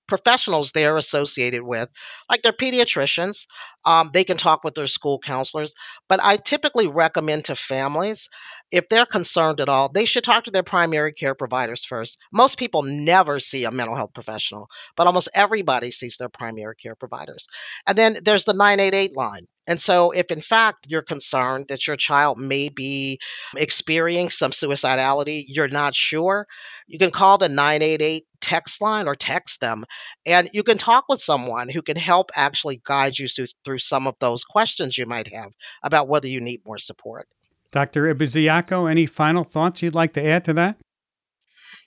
[0.09, 1.89] professionals they're associated with,
[2.31, 3.47] like their pediatricians.
[3.87, 5.75] Um, they can talk with their school counselors.
[6.09, 8.29] But I typically recommend to families,
[8.71, 12.19] if they're concerned at all, they should talk to their primary care providers first.
[12.33, 16.95] Most people never see a mental health professional, but almost everybody sees their primary care
[16.97, 17.47] providers.
[17.87, 19.43] And then there's the 988 line.
[19.69, 23.21] And so, if in fact you're concerned that your child may be
[23.57, 26.47] experiencing some suicidality, you're not sure,
[26.87, 29.85] you can call the 988 text line or text them,
[30.27, 34.07] and you can talk with someone who can help actually guide you through, through some
[34.07, 35.53] of those questions you might have
[35.83, 37.29] about whether you need more support.
[37.71, 38.13] Dr.
[38.13, 40.79] Ibeziako, any final thoughts you'd like to add to that?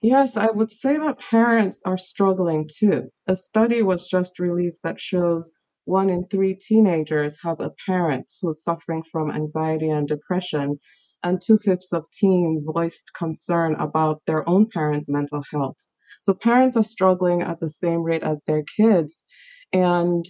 [0.04, 3.10] Yes, I would say that parents are struggling too.
[3.28, 5.52] A study was just released that shows
[5.92, 10.78] one in three teenagers have a parent who's suffering from anxiety and depression,
[11.22, 15.76] and two fifths of teens voiced concern about their own parents' mental health.
[16.22, 19.26] So parents are struggling at the same rate as their kids.
[19.74, 20.24] And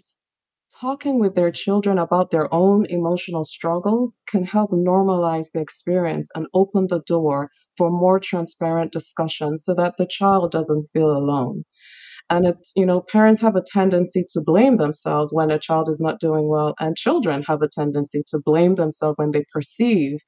[0.80, 6.48] talking with their children about their own emotional struggles can help normalize the experience and
[6.56, 11.66] open the door for more transparent discussion so that the child doesn't feel alone.
[12.30, 16.00] And it's, you know, parents have a tendency to blame themselves when a child is
[16.00, 20.20] not doing well, and children have a tendency to blame themselves when they perceive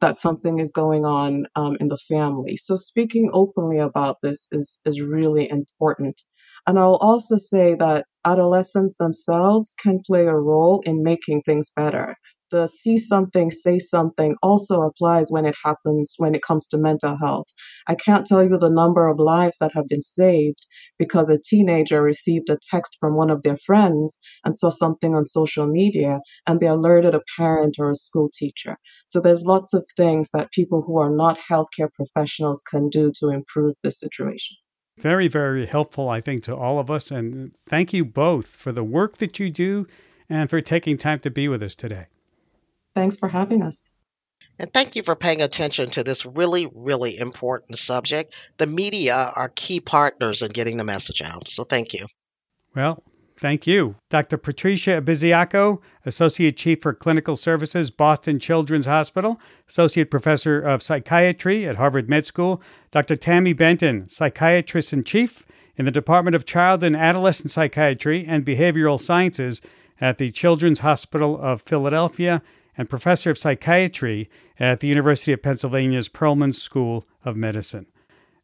[0.00, 2.56] that something is going on um, in the family.
[2.56, 6.20] So speaking openly about this is, is really important.
[6.66, 12.16] And I'll also say that adolescents themselves can play a role in making things better
[12.50, 17.16] the see something, say something also applies when it happens, when it comes to mental
[17.16, 17.46] health.
[17.86, 20.66] I can't tell you the number of lives that have been saved
[20.98, 25.24] because a teenager received a text from one of their friends and saw something on
[25.24, 28.76] social media and they alerted a parent or a school teacher.
[29.06, 33.28] So there's lots of things that people who are not healthcare professionals can do to
[33.30, 34.56] improve the situation.
[34.98, 37.10] Very, very helpful, I think, to all of us.
[37.10, 39.86] And thank you both for the work that you do
[40.28, 42.06] and for taking time to be with us today.
[42.94, 43.90] Thanks for having us.
[44.58, 48.34] And thank you for paying attention to this really, really important subject.
[48.58, 51.48] The media are key partners in getting the message out.
[51.48, 52.04] So thank you.
[52.76, 53.02] Well,
[53.38, 53.96] thank you.
[54.10, 54.36] Dr.
[54.36, 61.76] Patricia Ibeziako, Associate Chief for Clinical Services, Boston Children's Hospital, Associate Professor of Psychiatry at
[61.76, 62.60] Harvard Med School.
[62.90, 63.16] Dr.
[63.16, 69.00] Tami Benton, Psychiatrist in Chief in the Department of Child and Adolescent Psychiatry and Behavioral
[69.00, 69.62] Sciences
[70.02, 72.42] at the Children's Hospital of Philadelphia
[72.80, 77.84] and professor of psychiatry at the University of Pennsylvania's Perelman School of Medicine.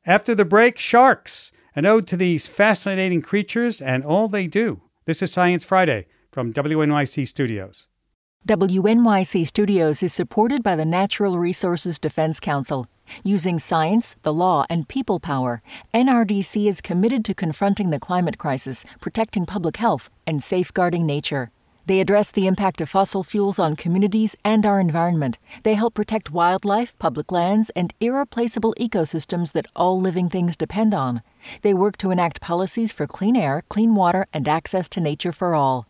[0.05, 4.83] After the break, sharks, an ode to these fascinating creatures and all they do.
[5.07, 7.88] This is Science Friday from WNYC Studios.
[8.46, 12.88] WNYC Studios is supported by the Natural Resources Defense Council.
[13.25, 15.62] Using science, the law, and people power,
[15.94, 21.51] NRDC is committed to confronting the climate crisis, protecting public health, and safeguarding nature.
[21.87, 25.38] They address the impact of fossil fuels on communities and our environment.
[25.62, 31.22] They help protect wildlife, public lands, and irreplaceable ecosystems that all living things depend on.
[31.62, 35.55] They work to enact policies for clean air, clean water, and access to nature for
[35.55, 35.87] all.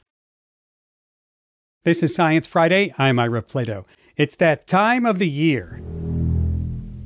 [1.83, 2.93] This is Science Friday.
[2.97, 3.85] I'm Ira Flatow.
[4.17, 5.79] It's that time of the year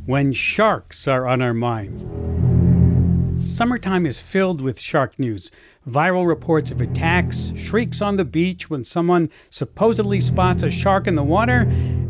[0.09, 2.07] when sharks are on our minds.
[3.39, 5.51] Summertime is filled with shark news.
[5.87, 11.13] Viral reports of attacks, shrieks on the beach when someone supposedly spots a shark in
[11.13, 11.65] the water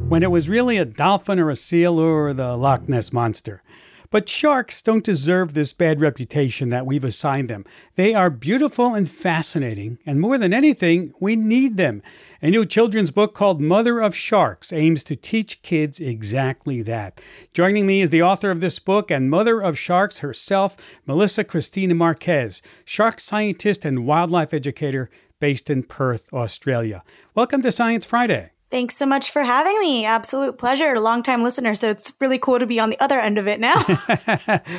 [0.07, 3.61] when it was really a dolphin or a seal or the Loch Ness monster.
[4.11, 7.63] But sharks don't deserve this bad reputation that we've assigned them.
[7.93, 12.01] They are beautiful and fascinating, and more than anything, we need them.
[12.41, 17.21] A new children's book called Mother of Sharks aims to teach kids exactly that.
[17.53, 21.93] Joining me is the author of this book and Mother of Sharks herself, Melissa Christina
[21.93, 27.03] Marquez, shark scientist and wildlife educator based in Perth, Australia.
[27.35, 28.49] Welcome to Science Friday.
[28.71, 30.05] Thanks so much for having me.
[30.05, 30.99] Absolute pleasure.
[30.99, 31.73] Long time listener.
[31.73, 33.83] So it's really cool to be on the other end of it now.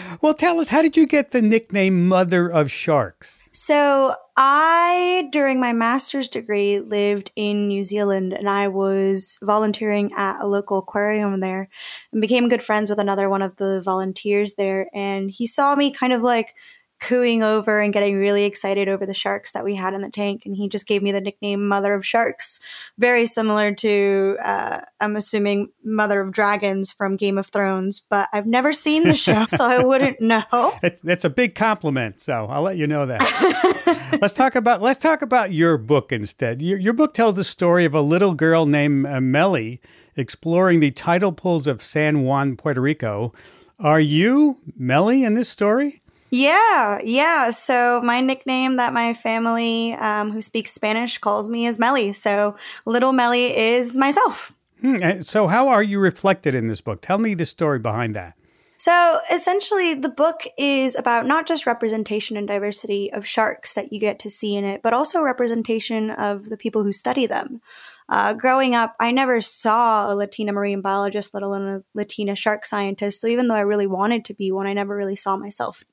[0.20, 3.42] well, tell us, how did you get the nickname Mother of Sharks?
[3.50, 10.40] So I, during my master's degree, lived in New Zealand and I was volunteering at
[10.40, 11.68] a local aquarium there
[12.12, 14.88] and became good friends with another one of the volunteers there.
[14.94, 16.54] And he saw me kind of like
[17.00, 20.42] cooing over and getting really excited over the sharks that we had in the tank.
[20.44, 22.60] And he just gave me the nickname Mother of Sharks,
[22.98, 28.00] very similar to, uh, I'm assuming, Mother of Dragons from Game of Thrones.
[28.00, 30.44] But I've never seen the show, so I wouldn't know.
[30.82, 34.18] It's, it's a big compliment, so I'll let you know that.
[34.20, 36.62] let's talk about let's talk about your book instead.
[36.62, 39.80] Your, your book tells the story of a little girl named uh, Melly
[40.16, 43.32] exploring the tidal pools of San Juan, Puerto Rico.
[43.78, 45.99] Are you Melly in this story?
[46.30, 47.50] Yeah, yeah.
[47.50, 52.12] So my nickname that my family, um, who speaks Spanish, calls me is Melly.
[52.12, 52.56] So
[52.86, 54.54] little Melly is myself.
[54.80, 55.20] Hmm.
[55.22, 57.02] So how are you reflected in this book?
[57.02, 58.34] Tell me the story behind that.
[58.78, 64.00] So essentially, the book is about not just representation and diversity of sharks that you
[64.00, 67.60] get to see in it, but also representation of the people who study them.
[68.08, 72.64] Uh, growing up, I never saw a Latina marine biologist, let alone a Latina shark
[72.64, 73.20] scientist.
[73.20, 75.84] So even though I really wanted to be one, I never really saw myself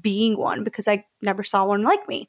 [0.00, 2.28] being one because I never saw one like me.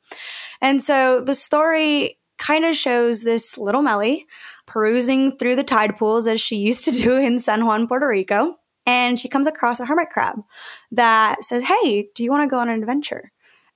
[0.61, 4.25] And so the story kind of shows this little Melly
[4.65, 8.55] perusing through the tide pools as she used to do in San Juan, Puerto Rico.
[8.85, 10.43] And she comes across a hermit crab
[10.91, 13.31] that says, Hey, do you want to go on an adventure?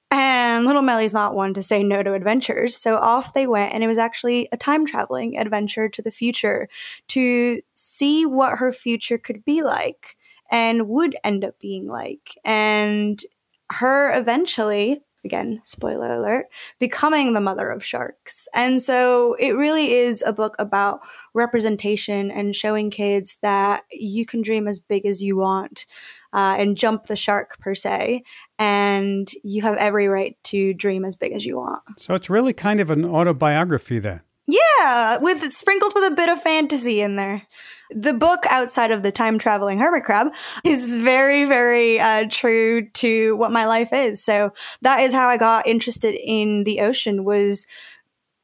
[0.09, 2.75] And little Melly's not one to say no to adventures.
[2.77, 6.69] So off they went, and it was actually a time traveling adventure to the future
[7.09, 10.17] to see what her future could be like
[10.49, 12.37] and would end up being like.
[12.45, 13.21] And
[13.71, 16.45] her eventually, again, spoiler alert,
[16.79, 18.47] becoming the mother of sharks.
[18.53, 20.99] And so it really is a book about
[21.33, 25.85] representation and showing kids that you can dream as big as you want.
[26.33, 28.21] Uh, and jump the shark per se,
[28.59, 31.81] and you have every right to dream as big as you want.
[31.95, 34.19] So it's really kind of an autobiography then.
[34.47, 37.43] Yeah, with sprinkled with a bit of fantasy in there.
[37.89, 40.33] The book outside of the time traveling hermit crab
[40.63, 44.23] is very, very uh, true to what my life is.
[44.23, 47.67] So that is how I got interested in the ocean was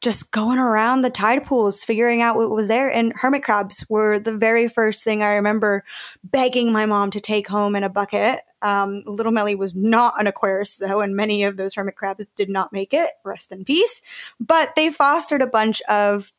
[0.03, 2.89] just going around the tide pools, figuring out what was there.
[2.89, 5.85] And hermit crabs were the very first thing I remember
[6.25, 8.41] begging my mom to take home in a bucket.
[8.61, 12.49] Um, Little Melly was not an aquarist though, and many of those hermit crabs did
[12.49, 13.11] not make it.
[13.23, 14.01] Rest in peace.
[14.41, 16.33] But they fostered a bunch of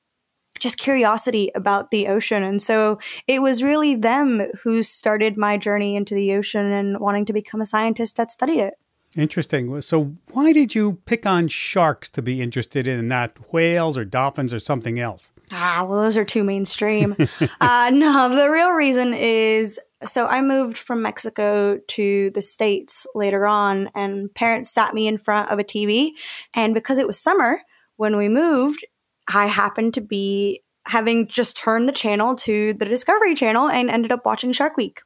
[0.61, 2.43] just curiosity about the ocean.
[2.43, 7.25] And so it was really them who started my journey into the ocean and wanting
[7.25, 8.75] to become a scientist that studied it.
[9.17, 9.81] Interesting.
[9.81, 14.53] So, why did you pick on sharks to be interested in, not whales or dolphins
[14.53, 15.31] or something else?
[15.53, 17.15] Ah, well, those are too mainstream.
[17.61, 23.47] uh, no, the real reason is so I moved from Mexico to the States later
[23.47, 26.11] on, and parents sat me in front of a TV.
[26.53, 27.61] And because it was summer
[27.97, 28.85] when we moved,
[29.33, 34.13] I happened to be having just turned the channel to the Discovery Channel and ended
[34.13, 35.01] up watching Shark Week.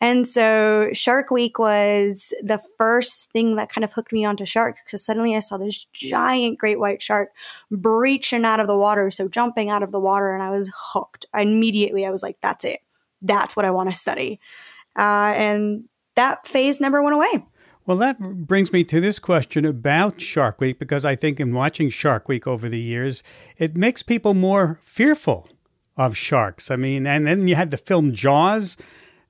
[0.00, 4.82] And so Shark Week was the first thing that kind of hooked me onto sharks
[4.84, 7.30] because suddenly I saw this giant great white shark
[7.70, 11.26] breaching out of the water, so jumping out of the water, and I was hooked.
[11.32, 12.80] I immediately, I was like, that's it.
[13.20, 14.40] That's what I want to study.
[14.98, 15.84] Uh, and
[16.16, 17.46] that phase never went away.
[17.84, 21.90] Well, that brings me to this question about Shark Week because I think in watching
[21.90, 23.24] Shark Week over the years,
[23.58, 25.48] it makes people more fearful
[25.96, 26.70] of sharks.
[26.70, 28.76] I mean, and then you had the film Jaws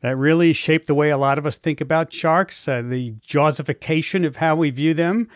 [0.03, 4.27] that really shaped the way a lot of us think about sharks, uh, the jawsification
[4.27, 5.29] of how we view them.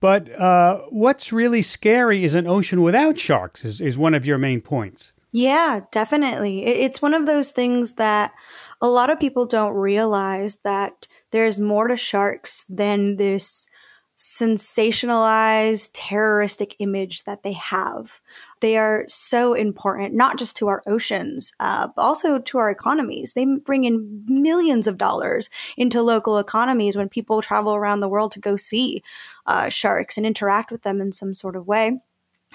[0.00, 4.38] But uh, what's really scary is an ocean without sharks, is, is one of your
[4.38, 5.12] main points.
[5.32, 6.64] Yeah, definitely.
[6.64, 8.32] It's one of those things that
[8.80, 13.68] a lot of people don't realize that there's more to sharks than this
[14.16, 18.20] sensationalized terroristic image that they have.
[18.60, 23.34] They are so important, not just to our oceans, uh, but also to our economies.
[23.34, 28.32] They bring in millions of dollars into local economies when people travel around the world
[28.32, 29.02] to go see
[29.46, 32.00] uh, sharks and interact with them in some sort of way.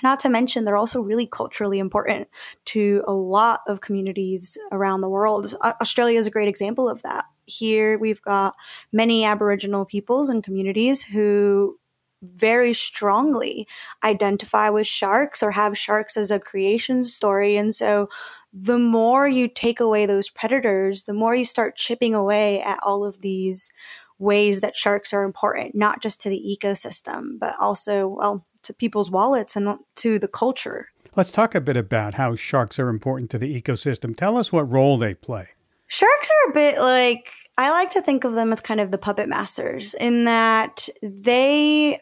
[0.01, 2.27] Not to mention, they're also really culturally important
[2.65, 5.53] to a lot of communities around the world.
[5.61, 7.25] Australia is a great example of that.
[7.45, 8.55] Here, we've got
[8.91, 11.77] many Aboriginal peoples and communities who
[12.23, 13.67] very strongly
[14.03, 17.57] identify with sharks or have sharks as a creation story.
[17.57, 18.09] And so,
[18.53, 23.03] the more you take away those predators, the more you start chipping away at all
[23.03, 23.71] of these
[24.19, 29.09] ways that sharks are important, not just to the ecosystem, but also, well, to people's
[29.09, 30.87] wallets and to the culture.
[31.15, 34.15] Let's talk a bit about how sharks are important to the ecosystem.
[34.15, 35.49] Tell us what role they play.
[35.87, 38.97] Sharks are a bit like I like to think of them as kind of the
[38.97, 41.99] puppet masters in that they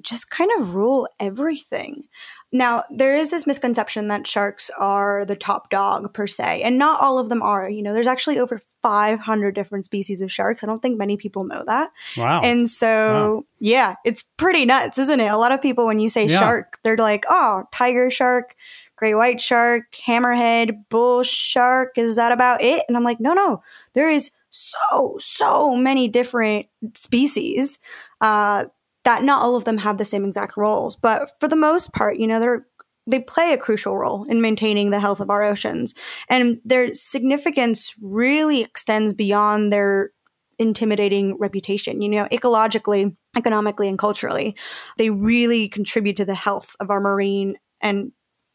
[0.00, 2.04] just kind of rule everything.
[2.54, 7.00] Now, there is this misconception that sharks are the top dog per se, and not
[7.00, 7.68] all of them are.
[7.68, 10.62] You know, there's actually over 500 different species of sharks.
[10.62, 11.90] I don't think many people know that.
[12.16, 12.40] Wow.
[12.42, 13.44] And so, wow.
[13.58, 15.30] yeah, it's pretty nuts, isn't it?
[15.30, 16.38] A lot of people, when you say yeah.
[16.38, 18.54] shark, they're like, oh, tiger shark,
[18.96, 21.96] great white shark, hammerhead, bull shark.
[21.96, 22.84] Is that about it?
[22.86, 23.62] And I'm like, no, no,
[23.94, 27.78] there is so, so many different species.
[28.20, 28.66] Uh,
[29.04, 32.18] that not all of them have the same exact roles, but for the most part,
[32.18, 32.66] you know, they're
[33.06, 35.94] they play a crucial role in maintaining the health of our oceans.
[36.28, 40.12] And their significance really extends beyond their
[40.58, 42.00] intimidating reputation.
[42.00, 44.56] You know, ecologically, economically, and culturally,
[44.98, 48.12] they really contribute to the health of our marine and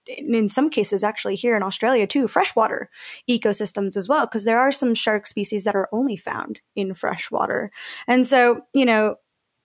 [0.07, 2.89] in some cases actually here in Australia too, freshwater
[3.29, 7.71] ecosystems as well, because there are some shark species that are only found in freshwater.
[8.07, 9.17] And so, you know,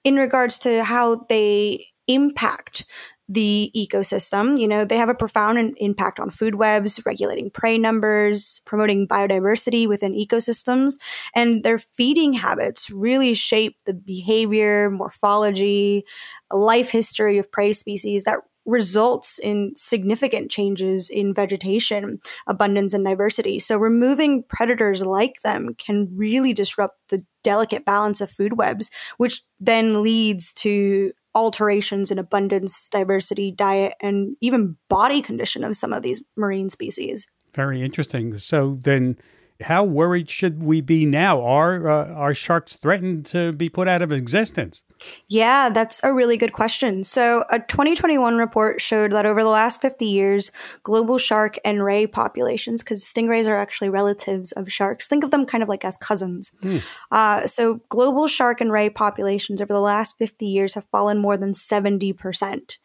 [0.05, 2.85] in regards to how they impact
[3.29, 4.61] the ecosystem.
[4.61, 9.89] You know, they have a profound impact on food webs, regulating prey numbers, promoting biodiversity
[9.89, 10.99] within ecosystems,
[11.35, 16.05] and their feeding habits really shape the behavior, morphology,
[16.53, 23.59] life history of prey species that results in significant changes in vegetation abundance and diversity.
[23.59, 29.43] So removing predators like them can really disrupt the delicate balance of food webs, which
[29.59, 36.03] then leads to alterations in abundance, diversity, diet, and even body condition of some of
[36.03, 37.27] these marine species.
[37.55, 38.37] Very interesting.
[38.39, 39.17] So then
[39.61, 41.43] how worried should we be now?
[41.43, 44.85] Are uh, are sharks threatened to be put out of existence?
[45.29, 47.05] Yeah, that's a really good question.
[47.05, 52.07] So, a 2021 report showed that over the last 50 years, global shark and ray
[52.07, 55.97] populations, because stingrays are actually relatives of sharks, think of them kind of like as
[55.97, 56.53] cousins.
[56.63, 56.79] Hmm.
[57.11, 61.37] Uh, so, global shark and ray populations over the last 50 years have fallen more
[61.37, 62.79] than 70%.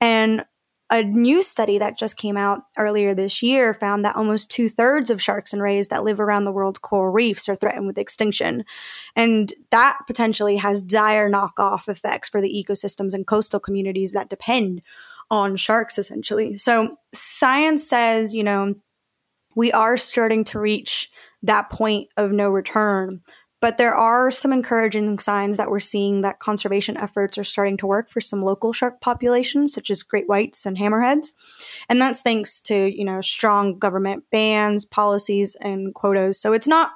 [0.00, 0.44] And
[0.90, 5.08] a new study that just came out earlier this year found that almost two thirds
[5.08, 8.64] of sharks and rays that live around the world's coral reefs are threatened with extinction.
[9.14, 14.82] And that potentially has dire knockoff effects for the ecosystems and coastal communities that depend
[15.30, 16.56] on sharks, essentially.
[16.56, 18.74] So science says, you know,
[19.54, 21.10] we are starting to reach
[21.42, 23.22] that point of no return
[23.60, 27.86] but there are some encouraging signs that we're seeing that conservation efforts are starting to
[27.86, 31.34] work for some local shark populations, such as great whites and hammerheads.
[31.88, 36.40] And that's thanks to, you know, strong government bans, policies, and quotas.
[36.40, 36.92] So it's not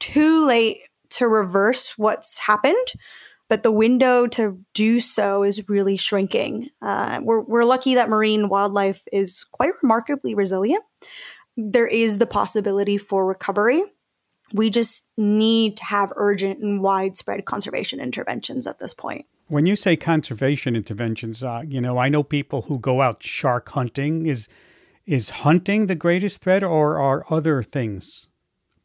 [0.00, 0.78] too late
[1.10, 2.76] to reverse what's happened,
[3.48, 6.70] but the window to do so is really shrinking.
[6.80, 10.84] Uh, we're, we're lucky that marine wildlife is quite remarkably resilient.
[11.56, 13.82] There is the possibility for recovery
[14.52, 19.26] we just need to have urgent and widespread conservation interventions at this point.
[19.48, 23.68] When you say conservation interventions, uh, you know, I know people who go out shark
[23.70, 24.26] hunting.
[24.26, 24.48] Is
[25.06, 28.28] is hunting the greatest threat, or are other things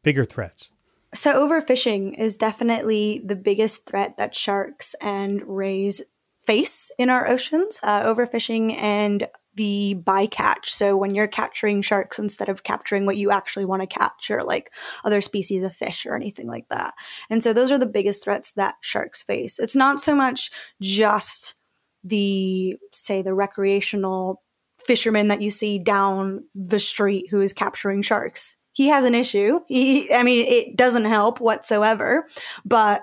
[0.02, 0.70] bigger threats?
[1.12, 6.02] So, overfishing is definitely the biggest threat that sharks and rays
[6.40, 7.78] face in our oceans.
[7.82, 10.66] Uh, overfishing and the bycatch.
[10.66, 14.42] So when you're capturing sharks instead of capturing what you actually want to catch or
[14.42, 14.70] like
[15.04, 16.94] other species of fish or anything like that.
[17.30, 19.58] And so those are the biggest threats that sharks face.
[19.58, 20.50] It's not so much
[20.80, 21.56] just
[22.02, 24.42] the say the recreational
[24.78, 28.56] fisherman that you see down the street who is capturing sharks.
[28.72, 29.60] He has an issue.
[29.68, 32.26] He I mean it doesn't help whatsoever,
[32.64, 33.02] but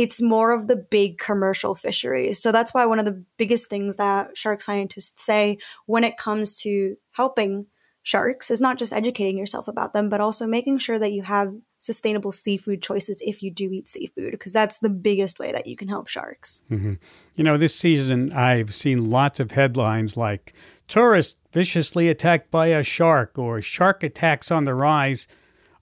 [0.00, 2.40] it's more of the big commercial fisheries.
[2.40, 6.54] So that's why one of the biggest things that shark scientists say when it comes
[6.62, 7.66] to helping
[8.02, 11.52] sharks is not just educating yourself about them, but also making sure that you have
[11.76, 15.76] sustainable seafood choices if you do eat seafood, because that's the biggest way that you
[15.76, 16.62] can help sharks.
[16.70, 16.94] Mm-hmm.
[17.36, 20.54] You know, this season I've seen lots of headlines like
[20.88, 25.28] tourist viciously attacked by a shark or shark attacks on the rise.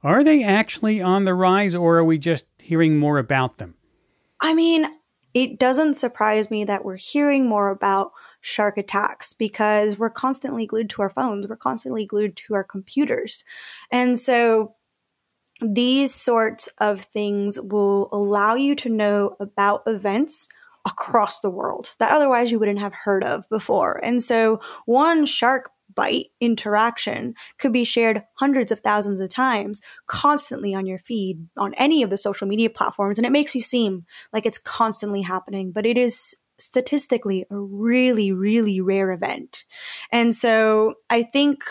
[0.02, 3.76] Are they actually on the rise or are we just hearing more about them?
[4.40, 4.86] I mean,
[5.34, 10.90] it doesn't surprise me that we're hearing more about shark attacks because we're constantly glued
[10.90, 13.44] to our phones, we're constantly glued to our computers.
[13.90, 14.74] And so
[15.60, 20.48] these sorts of things will allow you to know about events
[20.86, 24.02] across the world that otherwise you wouldn't have heard of before.
[24.04, 30.72] And so one shark bite interaction could be shared hundreds of thousands of times constantly
[30.72, 33.18] on your feed on any of the social media platforms.
[33.18, 38.30] And it makes you seem like it's constantly happening, but it is statistically a really,
[38.30, 39.64] really rare event.
[40.12, 41.64] And so I think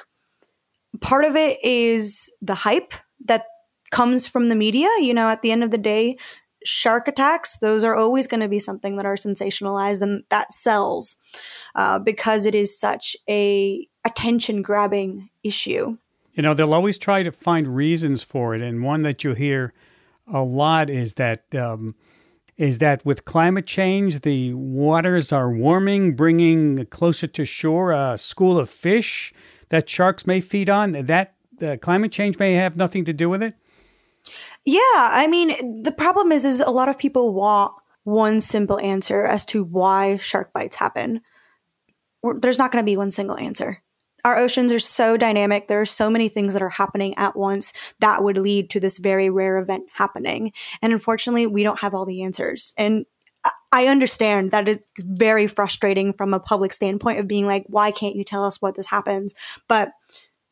[0.99, 2.95] part of it is the hype
[3.27, 3.45] that
[3.91, 4.89] comes from the media.
[4.99, 6.17] You know, at the end of the day,
[6.65, 11.15] shark attacks, those are always going to be something that are sensationalized and that sells
[11.75, 15.97] uh, because it is such a attention grabbing issue.
[16.33, 18.61] You know, they'll always try to find reasons for it.
[18.61, 19.73] And one that you hear
[20.31, 21.43] a lot is that.
[21.55, 21.95] Um,
[22.57, 28.57] is that with climate change, the waters are warming, bringing closer to shore a school
[28.57, 29.31] of fish
[29.69, 30.93] that sharks may feed on.
[30.93, 33.53] That uh, climate change may have nothing to do with it.
[34.65, 39.23] Yeah, I mean, the problem is, is a lot of people want one simple answer
[39.23, 41.21] as to why shark bites happen.
[42.23, 43.83] There's not going to be one single answer.
[44.27, 45.69] Our oceans are so dynamic.
[45.69, 48.97] There are so many things that are happening at once that would lead to this
[48.97, 50.51] very rare event happening.
[50.81, 52.73] And unfortunately, we don't have all the answers.
[52.77, 53.05] And
[53.71, 58.17] I understand that it's very frustrating from a public standpoint of being like, why can't
[58.17, 59.33] you tell us what this happens?
[59.69, 59.93] But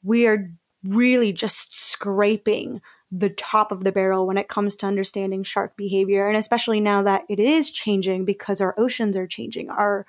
[0.03, 0.49] we are
[0.86, 2.80] really just scraping
[3.11, 6.30] the top of the barrel when it comes to understanding shark behavior.
[6.30, 10.05] And especially now that it is changing because our oceans are changing, our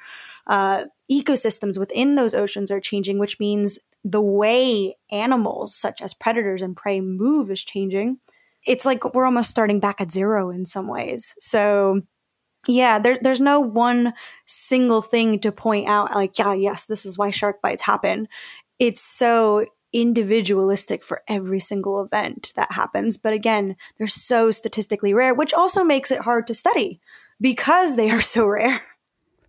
[0.47, 6.63] uh, ecosystems within those oceans are changing, which means the way animals such as predators
[6.63, 8.19] and prey move is changing.
[8.67, 11.35] It's like we're almost starting back at zero in some ways.
[11.41, 12.03] So,
[12.67, 17.17] yeah, there, there's no one single thing to point out, like, yeah, yes, this is
[17.17, 18.29] why shark bites happen.
[18.79, 23.17] It's so individualistic for every single event that happens.
[23.17, 27.01] But again, they're so statistically rare, which also makes it hard to study
[27.41, 28.83] because they are so rare.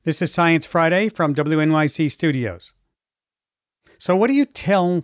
[0.07, 2.73] This is Science Friday from WNYC Studios.
[3.99, 5.03] So, what do you tell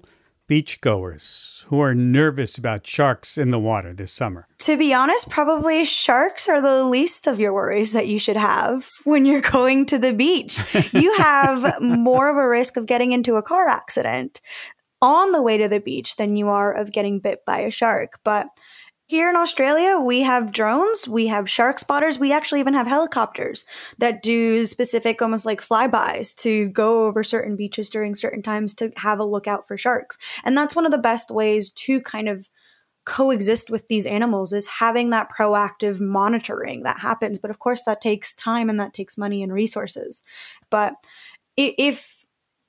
[0.49, 4.47] beachgoers who are nervous about sharks in the water this summer?
[4.59, 8.89] To be honest, probably sharks are the least of your worries that you should have
[9.03, 10.57] when you're going to the beach.
[10.93, 14.39] you have more of a risk of getting into a car accident
[15.01, 18.21] on the way to the beach than you are of getting bit by a shark.
[18.23, 18.47] But
[19.05, 23.65] here in Australia, we have drones, we have shark spotters, we actually even have helicopters
[23.97, 28.91] that do specific, almost like flybys to go over certain beaches during certain times to
[28.97, 30.17] have a lookout for sharks.
[30.45, 32.49] And that's one of the best ways to kind of
[33.05, 37.37] coexist with these animals is having that proactive monitoring that happens.
[37.37, 40.23] But of course, that takes time and that takes money and resources.
[40.69, 40.95] But
[41.57, 42.22] if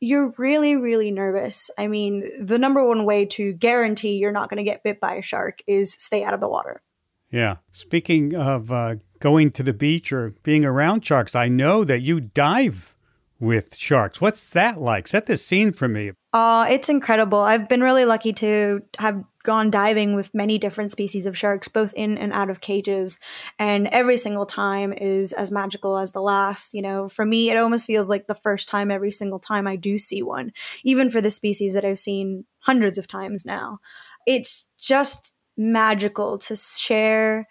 [0.05, 1.70] you're really, really nervous.
[1.78, 5.14] I mean, the number one way to guarantee you're not going to get bit by
[5.14, 6.82] a shark is stay out of the water.
[7.30, 7.57] Yeah.
[7.70, 12.20] Speaking of uh, going to the beach or being around sharks, I know that you
[12.20, 12.94] dive
[13.40, 14.20] with sharks.
[14.20, 15.09] What's that like?
[15.09, 16.12] Set the scene for me.
[16.32, 17.38] Uh, it's incredible.
[17.38, 21.92] I've been really lucky to have gone diving with many different species of sharks, both
[21.95, 23.20] in and out of cages.
[23.59, 26.74] And every single time is as magical as the last.
[26.74, 29.76] You know, for me, it almost feels like the first time every single time I
[29.76, 33.78] do see one, even for the species that I've seen hundreds of times now.
[34.26, 37.47] It's just magical to share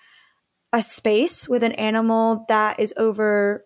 [0.73, 3.63] a space with an animal that is over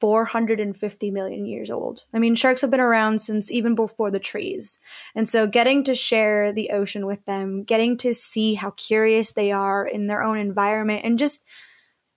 [0.00, 2.04] 450 million years old.
[2.12, 4.78] I mean, sharks have been around since even before the trees.
[5.14, 9.52] And so getting to share the ocean with them, getting to see how curious they
[9.52, 11.44] are in their own environment, and just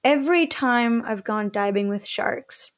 [0.04, 2.72] every time I've gone diving with sharks,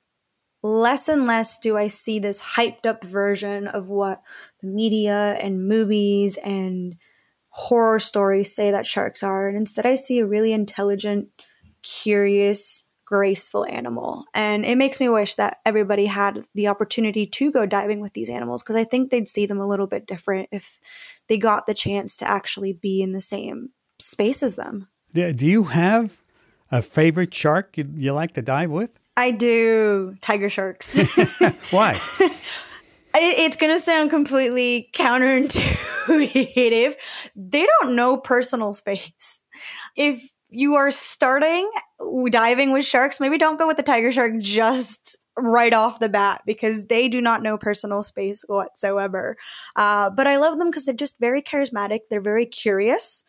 [0.64, 4.22] less and less do I see this hyped up version of what
[4.62, 6.96] the media and movies and
[7.50, 9.48] horror stories say that sharks are.
[9.48, 11.30] And instead, I see a really intelligent,
[11.84, 14.26] curious, graceful animal.
[14.34, 18.30] And it makes me wish that everybody had the opportunity to go diving with these
[18.30, 20.80] animals because I think they'd see them a little bit different if
[21.28, 24.88] they got the chance to actually be in the same space as them.
[25.14, 26.22] Do you have
[26.72, 29.00] a favorite shark you, you like to dive with?
[29.16, 30.16] I do.
[30.22, 31.00] Tiger sharks.
[31.72, 32.00] Why?
[33.16, 36.96] it's going to sound completely counterintuitive.
[37.36, 39.42] They don't know personal space.
[39.96, 41.70] If you are starting
[42.30, 46.42] diving with sharks, maybe don't go with the tiger shark just right off the bat
[46.46, 49.38] because they do not know personal space whatsoever.
[49.76, 52.02] Uh, but I love them because they're just very charismatic.
[52.10, 53.26] They're very curious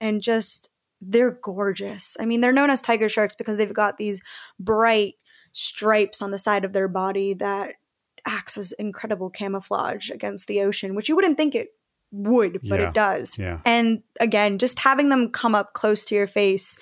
[0.00, 0.68] and just
[1.00, 2.16] they're gorgeous.
[2.18, 4.20] I mean, they're known as tiger sharks because they've got these
[4.58, 5.14] bright
[5.52, 7.74] stripes on the side of their body that
[8.26, 11.68] acts as incredible camouflage against the ocean, which you wouldn't think it
[12.12, 12.88] would, but yeah.
[12.88, 13.38] it does.
[13.38, 13.60] Yeah.
[13.64, 16.78] And again, just having them come up close to your face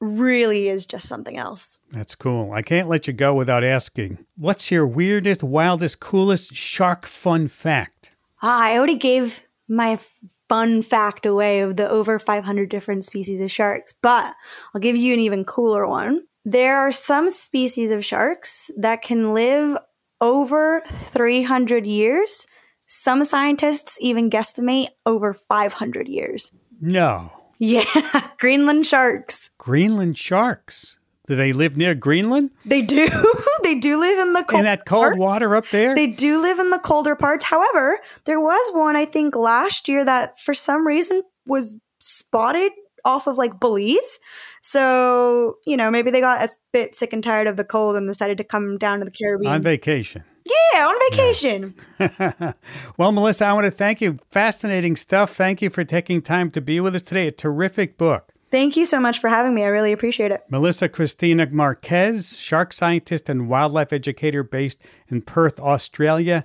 [0.00, 1.78] really is just something else.
[1.90, 2.52] That's cool.
[2.52, 8.12] I can't let you go without asking what's your weirdest, wildest, coolest shark fun fact?
[8.42, 9.98] Ah, I already gave my
[10.48, 14.34] fun fact away of the over 500 different species of sharks, but
[14.74, 16.24] I'll give you an even cooler one.
[16.44, 19.76] There are some species of sharks that can live
[20.20, 22.46] over 300 years
[22.88, 26.50] some scientists even guesstimate over 500 years.
[26.80, 27.30] No.
[27.58, 27.84] Yeah,
[28.38, 29.50] Greenland sharks.
[29.58, 30.98] Greenland sharks.
[31.26, 32.50] Do they live near Greenland?
[32.64, 33.06] They do.
[33.62, 35.18] they do live in the cold in that cold parts.
[35.18, 35.94] water up there.
[35.94, 37.44] They do live in the colder parts.
[37.44, 42.72] However, there was one I think last year that for some reason was spotted
[43.04, 44.20] off of like Belize.
[44.62, 48.06] So, you know, maybe they got a bit sick and tired of the cold and
[48.06, 49.52] decided to come down to the Caribbean.
[49.52, 50.24] on vacation.
[50.48, 51.74] Yeah, on vacation.
[52.96, 54.18] well, Melissa, I want to thank you.
[54.30, 55.34] Fascinating stuff.
[55.34, 57.26] Thank you for taking time to be with us today.
[57.26, 58.32] A terrific book.
[58.50, 59.62] Thank you so much for having me.
[59.64, 60.42] I really appreciate it.
[60.48, 66.44] Melissa Christina Marquez, shark scientist and wildlife educator based in Perth, Australia.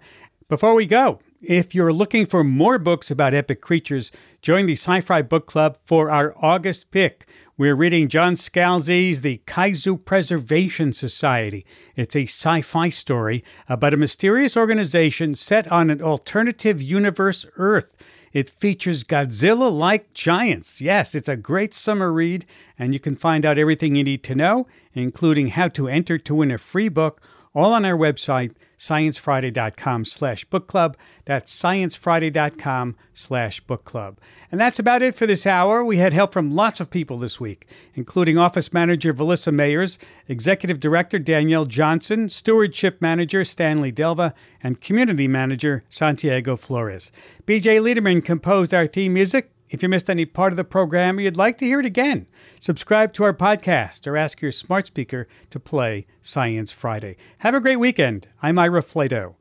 [0.50, 5.00] Before we go, if you're looking for more books about epic creatures, join the Sci
[5.02, 7.26] Fi Book Club for our August pick.
[7.56, 11.68] We're reading John Scalzi's The Kaiju Preservation Society.
[11.96, 18.04] It's a sci fi story about a mysterious organization set on an alternative universe Earth.
[18.32, 20.82] It features Godzilla like giants.
[20.82, 22.48] Yes, it's a great summer read,
[22.80, 26.34] and you can find out everything you need to know, including how to enter to
[26.34, 27.22] win a free book,
[27.56, 30.98] all on our website, sciencefriday.com slash book club.
[31.26, 34.20] That's sciencefriday.com slash book club.
[34.52, 35.84] And that's about it for this hour.
[35.84, 39.98] We had help from lots of people this week, including Office Manager Valissa Mayers,
[40.28, 47.12] Executive Director Danielle Johnson, Stewardship Manager Stanley Delva, and Community Manager Santiago Flores.
[47.48, 49.50] BJ Leiderman composed our theme music.
[49.74, 52.28] If you missed any part of the program or you'd like to hear it again,
[52.60, 57.18] subscribe to our podcast or ask your smart speaker to play Science Friday.
[57.40, 58.28] Have a great weekend.
[58.44, 59.34] I'm Ira Flatow.